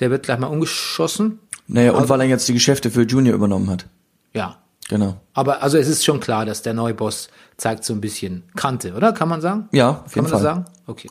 [0.00, 1.38] Der wird gleich mal umgeschossen.
[1.66, 3.86] Naja, und weil er jetzt die Geschäfte für Junior übernommen hat.
[4.34, 4.58] Ja.
[4.88, 5.20] Genau.
[5.32, 8.94] Aber also es ist schon klar, dass der neue Boss zeigt so ein bisschen Kante,
[8.94, 9.12] oder?
[9.12, 9.68] Kann man sagen?
[9.72, 10.42] Ja, auf Kann jeden man das Fall.
[10.42, 10.64] sagen?
[10.86, 11.08] Okay.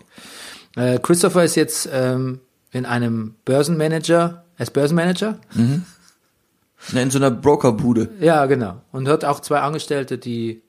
[0.75, 2.39] Äh, Christopher ist jetzt ähm,
[2.71, 5.39] in einem Börsenmanager, er ist Börsenmanager?
[6.91, 8.09] Na, In so einer Brokerbude.
[8.19, 8.81] Ja, genau.
[8.91, 10.61] Und hat auch zwei Angestellte, die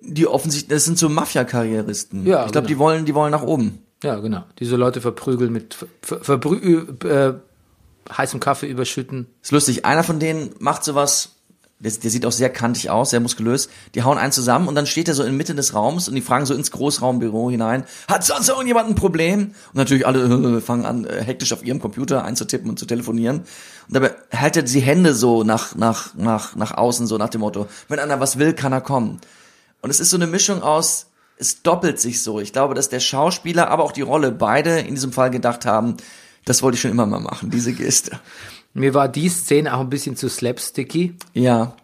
[0.00, 2.26] Die offensichtlich, das sind so Mafia-Karrieristen.
[2.26, 2.68] Ja, ich glaube, genau.
[2.68, 3.78] die wollen, die wollen nach oben.
[4.02, 4.42] Ja, genau.
[4.58, 7.34] Diese Leute verprügeln mit ver, verbrü, äh,
[8.16, 9.28] heißem Kaffee überschütten.
[9.42, 9.84] Ist lustig.
[9.84, 11.36] Einer von denen macht sowas,
[11.82, 13.68] der, der sieht auch sehr kantig aus, sehr muskulös.
[13.94, 16.20] Die hauen einen zusammen und dann steht er so in Mitte des Raums und die
[16.20, 19.54] fragen so ins Großraumbüro hinein, hat sonst irgendjemand ein Problem?
[19.72, 23.40] Und natürlich alle äh, fangen an, äh, hektisch auf ihrem Computer einzutippen und zu telefonieren.
[23.88, 27.40] Und dabei hält er die Hände so nach, nach, nach, nach außen, so nach dem
[27.40, 29.20] Motto, wenn einer was will, kann er kommen.
[29.80, 31.06] Und es ist so eine Mischung aus,
[31.38, 32.38] es doppelt sich so.
[32.38, 35.96] Ich glaube, dass der Schauspieler, aber auch die Rolle beide in diesem Fall gedacht haben,
[36.44, 38.18] das wollte ich schon immer mal machen, diese Geste.
[38.74, 41.14] Mir war die Szene auch ein bisschen zu slapsticky.
[41.34, 41.74] Ja,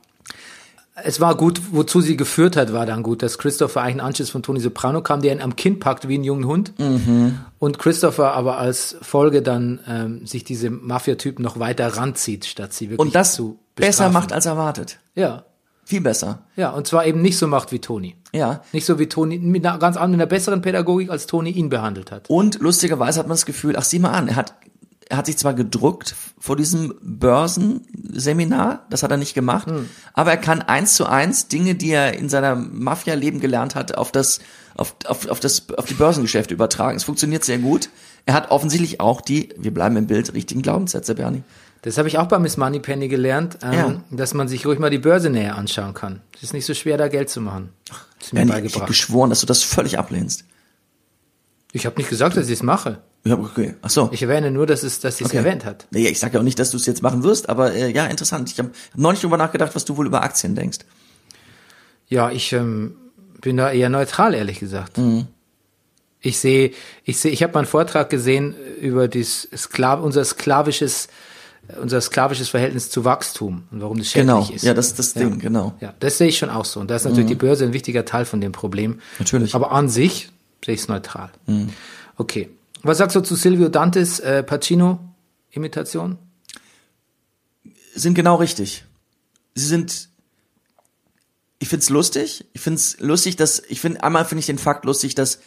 [1.05, 4.31] Es war gut, wozu sie geführt hat, war dann gut, dass Christopher eigentlich ein Anschiss
[4.31, 6.73] von Tony Soprano kam, der ihn am Kinn packt wie einen jungen Hund.
[7.61, 12.87] Und Christopher aber als Folge dann ähm, sich diese Mafia-Typen noch weiter ranzieht, statt sie
[12.91, 14.99] wirklich und das zu besser macht als erwartet.
[15.15, 15.45] Ja,
[15.89, 16.43] Viel besser.
[16.55, 18.15] ja, und zwar eben nicht so macht wie Tony.
[18.35, 18.61] Ja.
[18.73, 21.71] Nicht so wie Tony, mit einer ganz anderen, mit einer besseren Pädagogik, als Tony ihn
[21.71, 22.29] behandelt hat.
[22.29, 24.53] Und lustigerweise hat man das Gefühl, ach sieh mal an, er hat,
[25.09, 29.89] er hat sich zwar gedruckt vor diesem Börsenseminar, das hat er nicht gemacht, Hm.
[30.13, 34.13] aber er kann eins zu eins Dinge, die er in seiner Mafia-Leben gelernt hat, auf
[34.13, 34.41] das,
[34.77, 36.97] auf, auf, auf das, auf die Börsengeschäfte übertragen.
[36.97, 37.89] Es funktioniert sehr gut.
[38.27, 41.43] Er hat offensichtlich auch die, wir bleiben im Bild, richtigen Glaubenssätze, Bernie.
[41.83, 44.03] Das habe ich auch bei Miss Moneypenny gelernt, ähm, Ja.
[44.11, 46.21] dass man sich ruhig mal die Börse näher anschauen kann.
[46.37, 47.71] Es ist nicht so schwer, da Geld zu machen.
[48.19, 50.45] Das ist mir Bernie, ich habe geschworen, dass du das völlig ablehnst.
[51.73, 52.99] Ich habe nicht gesagt, dass ich es mache.
[53.25, 53.75] Ja, okay.
[53.83, 54.09] Ach so.
[54.13, 55.39] Ich erwähne nur, dass es, dass sie es Okay.
[55.39, 55.87] erwähnt hat.
[55.91, 58.07] Nee, ich sage ja auch nicht, dass du es jetzt machen wirst, aber äh, ja,
[58.07, 58.51] interessant.
[58.51, 60.79] Ich habe hab neulich drüber nachgedacht, was du wohl über Aktien denkst.
[62.09, 62.97] Ja, ich ähm,
[63.41, 64.99] bin da eher neutral, ehrlich gesagt.
[66.21, 66.73] Ich sehe,
[67.05, 71.09] ich sehe, ich habe mal einen Vortrag gesehen über dies Sklav, unser sklavisches,
[71.81, 74.49] unser sklavisches Verhältnis zu Wachstum und warum das schädlich Genau.
[74.55, 74.63] ist.
[74.65, 75.75] Ja, das ist das Ding, genau.
[75.81, 76.81] Ja, das sehe ich schon auch so.
[76.81, 79.01] Und da ist natürlich die Börse ein wichtiger Teil von dem Problem.
[79.19, 79.55] Natürlich.
[79.55, 80.31] Aber an sich
[80.65, 81.31] sehe ich es neutral.
[82.17, 82.49] Okay.
[82.83, 86.17] Was sagst du zu Silvio Dantes äh, Pacino-Imitation?
[87.95, 88.85] Sind genau richtig.
[89.55, 90.09] Sie sind.
[91.59, 92.45] Ich find's lustig.
[92.53, 95.41] Ich find's lustig, dass ich finde einmal finde ich den Fakt lustig, dass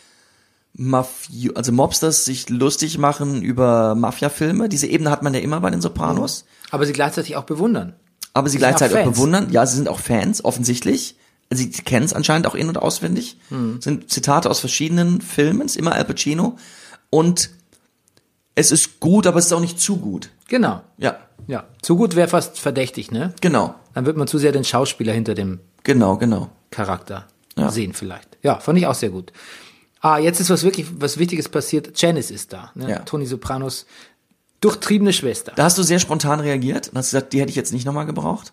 [0.73, 4.69] Mafio, also Mobsters sich lustig machen über Mafia-Filme.
[4.69, 6.45] Diese Ebene hat man ja immer bei den Sopranos.
[6.71, 7.93] Aber sie gleichzeitig auch bewundern.
[8.33, 9.17] Aber sie Sie auch gleichzeitig auch, Fans.
[9.17, 9.47] bewundern.
[9.51, 11.15] Ja, sie sind auch Fans, offensichtlich.
[11.49, 13.37] Also sie kennen es anscheinend auch in- und auswendig.
[13.49, 13.81] Hm.
[13.81, 16.57] Sind Zitate aus verschiedenen Filmen, ist immer Al Pacino.
[17.09, 17.49] Und
[18.55, 20.29] es ist gut, aber es ist auch nicht zu gut.
[20.47, 20.81] Genau.
[20.97, 21.17] Ja,
[21.47, 21.65] Ja.
[21.81, 23.33] Zu gut wäre fast verdächtig, ne?
[23.41, 26.49] genau, Dann wird man zu sehr den Schauspieler hinter dem genau, genau.
[26.69, 27.69] Charakter Ja.
[27.71, 28.37] sehen vielleicht.
[28.43, 29.33] Ja, fand ich auch sehr gut.
[30.01, 31.99] Ah, jetzt ist was wirklich, was Wichtiges passiert.
[32.01, 32.71] Janice ist da.
[32.75, 32.89] Ne?
[32.89, 32.99] Ja.
[32.99, 33.85] Tony Sopranos
[34.59, 35.53] durchtriebene Schwester.
[35.55, 38.05] Da hast du sehr spontan reagiert und hast gesagt, die hätte ich jetzt nicht nochmal
[38.05, 38.51] gebraucht.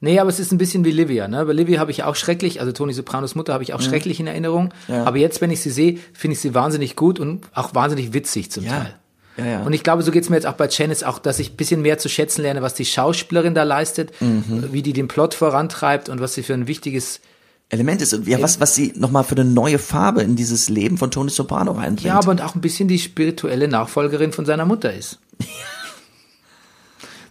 [0.00, 1.44] Nee, aber es ist ein bisschen wie Livia, ne?
[1.46, 4.26] Bei Livia habe ich auch schrecklich, also Toni Sopranos Mutter habe ich auch schrecklich in
[4.26, 4.72] Erinnerung.
[4.88, 4.94] Mhm.
[4.94, 5.04] Ja.
[5.04, 8.50] Aber jetzt, wenn ich sie sehe, finde ich sie wahnsinnig gut und auch wahnsinnig witzig
[8.50, 8.70] zum Ja.
[8.72, 8.94] Teil.
[9.38, 9.62] Ja, ja.
[9.62, 11.80] Und ich glaube, so geht's mir jetzt auch bei Janice auch, dass ich ein bisschen
[11.82, 14.68] mehr zu schätzen lerne, was die Schauspielerin da leistet, Mhm.
[14.72, 17.20] wie die den Plot vorantreibt und was sie für ein wichtiges
[17.68, 20.98] Element ist und ja, was, was sie nochmal für eine neue Farbe in dieses Leben
[20.98, 22.02] von Tony Soprano reinbringt.
[22.02, 25.18] Ja, aber und auch ein bisschen die spirituelle Nachfolgerin von seiner Mutter ist.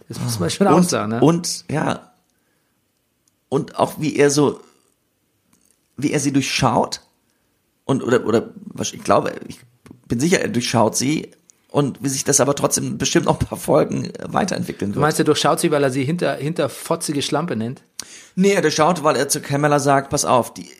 [0.08, 1.20] Das muss man schon auch und, sagen, ne?
[1.20, 2.12] und ja,
[3.48, 4.60] und auch wie er so,
[5.96, 7.00] wie er sie durchschaut
[7.84, 9.58] und oder oder ich glaube, ich
[10.06, 11.32] bin sicher, er durchschaut sie
[11.76, 15.02] und wie sich das aber trotzdem bestimmt noch ein paar Folgen äh, weiterentwickeln Du wird.
[15.02, 17.82] meinst, er durchschaut sie, weil er sie hinter, hinter fotzige Schlampe nennt?
[18.34, 20.70] Nee, er durchschaut, weil er zu Camilla sagt, pass auf, die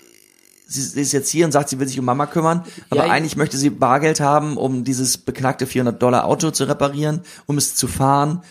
[0.67, 3.37] sie, ist jetzt hier und sagt, sie will sich um Mama kümmern, aber Ja, eigentlich
[3.37, 7.89] möchte sie Bargeld haben, um dieses beknackte 400 Dollar Auto zu reparieren, um es zu
[7.89, 8.43] fahren,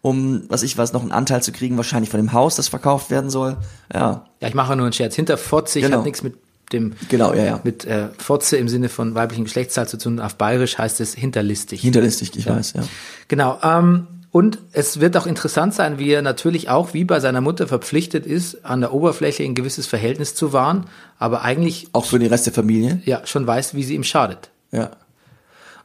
[0.00, 3.10] um, was ich weiß, noch einen Anteil zu kriegen, wahrscheinlich von dem Haus, das verkauft
[3.10, 3.58] werden soll.
[3.92, 5.14] Ja, Ja, ich mache nur einen Scherz.
[5.16, 5.98] Hinter fotzig Genau.
[5.98, 6.36] hat nichts mit
[6.72, 7.60] dem, genau, ja, ja.
[7.64, 10.20] mit äh, Fotze im Sinne von weiblichem Geschlechtsteil zu tun.
[10.20, 11.80] Auf Bayerisch heißt es hinterlistig.
[11.80, 12.82] Hinterlistig, ich weiß, ja.
[13.28, 13.58] Genau.
[13.62, 17.66] Ähm, und es wird auch interessant sein, wie er natürlich auch, wie bei seiner Mutter,
[17.66, 20.86] verpflichtet ist, an der Oberfläche ein gewisses Verhältnis zu wahren,
[21.18, 23.02] aber eigentlich Auch für den Rest der Familie.
[23.04, 24.50] ja schon weiß, wie sie ihm schadet.
[24.70, 24.92] Ja.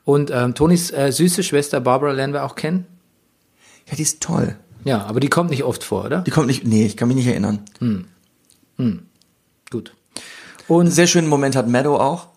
[0.03, 2.85] Und ähm, Tonys äh, süße Schwester Barbara lernen wir auch kennen.
[3.89, 4.55] Ja, die ist toll.
[4.83, 6.21] Ja, aber die kommt nicht oft vor, oder?
[6.21, 7.61] Die kommt nicht, nee, ich kann mich nicht erinnern.
[9.71, 9.95] Gut.
[10.67, 12.27] Und sehr schönen Moment hat Meadow auch,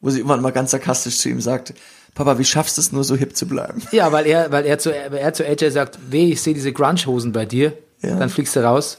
[0.00, 1.74] wo sie irgendwann mal ganz sarkastisch zu ihm sagt,
[2.14, 3.82] Papa, wie schaffst du es nur so hip zu bleiben?
[3.92, 7.32] ja, weil er, weil er zu, er zu AJ sagt, weh, ich sehe diese Grunge-Hosen
[7.32, 7.74] bei dir.
[8.00, 8.16] Ja.
[8.16, 8.98] Dann fliegst du raus.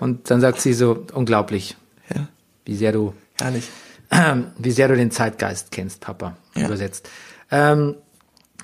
[0.00, 1.76] Und dann sagt sie so, unglaublich,
[2.14, 2.26] Ja,
[2.64, 3.68] wie sehr du herrlich.
[4.58, 6.66] wie sehr du den Zeitgeist kennst, Papa, Ja.
[6.66, 7.08] übersetzt.
[7.50, 7.96] Ähm,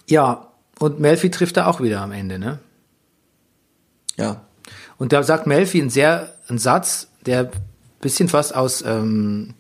[0.09, 0.49] ja,
[0.79, 2.59] und Melfi trifft er auch wieder am Ende, ne?
[4.17, 4.43] Ja.
[4.99, 7.51] Und da sagt Melfi einen sehr, einen Satz, der
[8.01, 9.55] bisschen fast aus, ähm,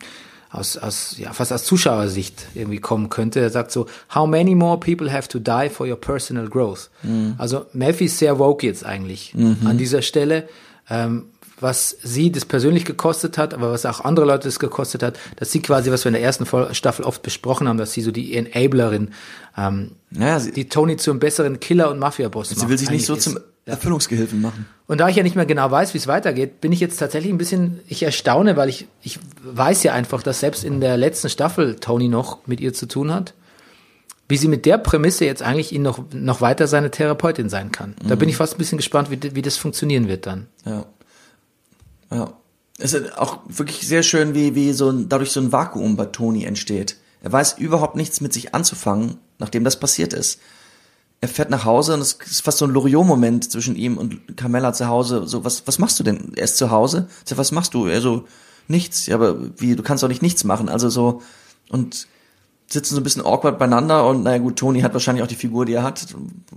[0.51, 3.41] aus, aus, ja, fast aus Zuschauersicht irgendwie kommen könnte.
[3.41, 6.91] Er sagt so, how many more people have to die for your personal growth?
[7.39, 9.35] Also Melfi ist sehr woke jetzt eigentlich
[9.65, 10.49] an dieser Stelle.
[10.89, 11.27] Ähm,
[11.61, 15.53] was sie das persönlich gekostet hat, aber was auch andere Leute das gekostet hat, dass
[15.53, 18.35] sie quasi, was wir in der ersten Staffel oft besprochen haben, dass sie so die
[18.35, 19.11] Enablerin,
[19.57, 23.07] ähm, Naja, sie, die Tony zum besseren Killer und Mafia-Boss sie macht will sich nicht
[23.07, 23.41] so eigentlich zum
[23.71, 24.67] Erfüllungsgehilfen machen.
[24.87, 27.33] Und da ich ja nicht mehr genau weiß, wie es weitergeht, bin ich jetzt tatsächlich
[27.33, 31.29] ein bisschen, ich erstaune, weil ich, ich weiß ja einfach, dass selbst in der letzten
[31.29, 33.35] Staffel Tony noch mit ihr zu tun hat,
[34.29, 37.95] wie sie mit der Prämisse jetzt eigentlich ihn noch, noch weiter seine Therapeutin sein kann.
[38.07, 40.47] Da bin ich fast ein bisschen gespannt, wie, wie das funktionieren wird dann.
[40.65, 40.87] Ja.
[42.13, 42.33] Ja.
[42.79, 46.07] Es ist auch wirklich sehr schön, wie, wie so ein, dadurch so ein Vakuum bei
[46.07, 46.97] Toni entsteht.
[47.23, 50.41] Er weiß überhaupt nichts mit sich anzufangen, nachdem das passiert ist.
[51.23, 54.73] Er fährt nach Hause und es ist fast so ein Loriot-Moment zwischen ihm und Carmella
[54.73, 55.27] zu Hause.
[55.27, 56.33] So, was, was machst du denn?
[56.37, 57.09] Er ist zu Hause.
[57.27, 57.87] Sag, was machst du?
[57.87, 58.25] Er so,
[58.69, 59.07] nichts.
[59.07, 60.71] Ja, aber wie, du kannst doch nicht nichts machen.
[60.71, 61.21] Also so,
[61.69, 62.07] und
[62.69, 65.67] sitzen so ein bisschen awkward beieinander und naja gut, Toni hat wahrscheinlich auch die Figur,
[65.67, 66.07] die er hat,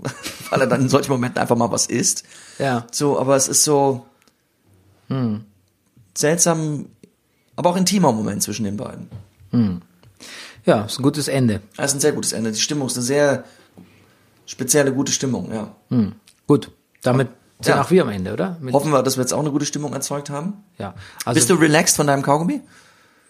[0.50, 2.24] weil er dann in solchen Momenten einfach mal was isst.
[2.60, 2.86] Ja.
[2.92, 4.06] So, aber es ist so
[6.16, 6.86] seltsam,
[7.56, 9.08] aber auch intimer Moment zwischen den beiden.
[10.66, 11.62] Ja, ist ein gutes Ende.
[11.76, 12.52] Das ist ein sehr gutes Ende.
[12.52, 13.44] Die Stimmung ist eine sehr
[14.46, 15.76] spezielle, gute Stimmung, ja.
[16.48, 16.72] Gut.
[17.02, 17.30] Damit
[17.62, 17.82] sind Ja.
[17.82, 18.58] auch wir am Ende, oder?
[18.62, 20.64] Mit, Hoffen wir, dass wir jetzt auch eine gute Stimmung erzeugt haben.
[20.78, 20.94] ja.
[21.26, 22.62] Also, Bist du relaxed von deinem Kaugummi?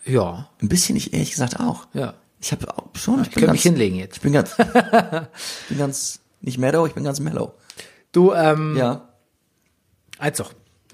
[0.06, 1.88] Ja, Ein bisschen, ich ehrlich gesagt auch.
[1.94, 2.14] ja.
[2.40, 4.18] Ich habe schon, ich, Ich könnte mich hinlegen jetzt.
[4.18, 4.68] ich bin ganz, ich
[5.70, 7.54] bin ganz, nicht mellow, ich bin ganz mellow.
[8.12, 9.08] Du, ähm, Ja.
[10.20, 10.44] Also,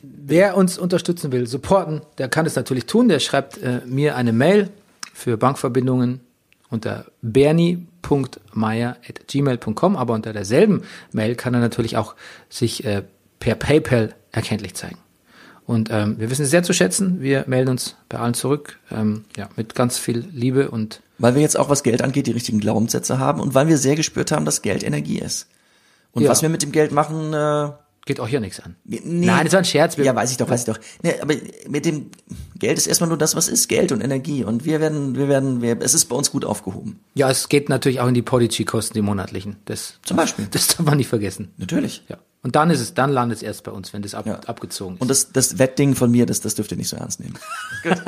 [0.03, 3.07] wer uns unterstützen will, supporten, der kann es natürlich tun.
[3.09, 4.69] Der schreibt äh, mir eine Mail
[5.13, 6.21] für Bankverbindungen
[6.69, 12.15] unter bernie.meier.gmail.com, aber unter derselben Mail kann er natürlich auch
[12.49, 13.03] sich äh,
[13.39, 14.97] per PayPal erkenntlich zeigen.
[15.65, 17.21] Und ähm, wir wissen es sehr zu schätzen.
[17.21, 21.41] Wir melden uns bei allen zurück, ähm, ja, mit ganz viel Liebe und Weil wir
[21.43, 24.45] jetzt auch, was Geld angeht, die richtigen Glaubenssätze haben und weil wir sehr gespürt haben,
[24.45, 25.47] dass Geld Energie ist.
[26.11, 26.29] Und Ja.
[26.29, 27.69] was wir mit dem Geld machen, äh,
[28.09, 28.75] geht auch hier nichts an.
[28.83, 29.95] Nee, Nein, das war ein Scherz.
[29.97, 30.79] Wir- ja, weiß ich doch, weiß ich doch.
[31.03, 31.35] Nee, aber
[31.69, 32.09] mit dem
[32.57, 34.43] Geld ist erstmal nur das, was ist, Geld und Energie.
[34.43, 36.99] Und wir werden, wir werden, wir, es ist bei uns gut aufgehoben.
[37.13, 39.57] Ja, es geht natürlich auch in die Podigy-Kosten, die monatlichen.
[39.65, 40.47] Das, Zum Beispiel.
[40.51, 41.53] Das darf man nicht vergessen.
[41.57, 42.03] Natürlich.
[42.09, 42.17] Ja.
[42.41, 44.39] Und dann ist es, dann landet es erst bei uns, wenn das ab, Ja.
[44.39, 45.01] abgezogen ist.
[45.01, 47.35] Und das, das Wettding von mir, das, das dürft ihr nicht so ernst nehmen.
[47.83, 48.01] Gut.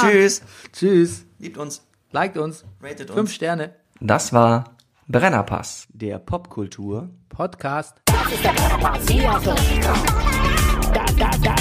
[0.00, 0.42] Tschüss.
[0.72, 1.24] Tschüss.
[1.38, 1.80] Liebt uns.
[2.12, 2.64] Liked uns.
[2.82, 3.16] Ratet uns.
[3.16, 3.74] Fünf Sterne.
[4.00, 4.71] Das war
[5.12, 5.86] Brennerpass.
[5.92, 7.10] Der Popkultur.
[7.28, 8.00] Podcast.
[8.06, 9.06] Das ist der Brennerpass.
[9.10, 9.54] Hier auf Da,
[10.94, 11.54] da, da, da, das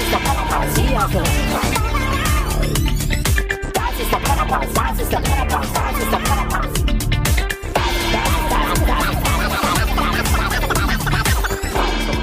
[0.00, 0.78] ist der Brennerpass.
[0.78, 1.12] Hier auf
[3.74, 4.72] Das ist der Brennerpass.
[4.72, 5.72] Das ist der Brennerpass.
[5.74, 6.68] Das ist der Brennerpass.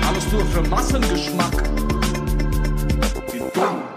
[0.08, 1.54] Alles nur für Massengeschmack.
[3.54, 3.97] dumm.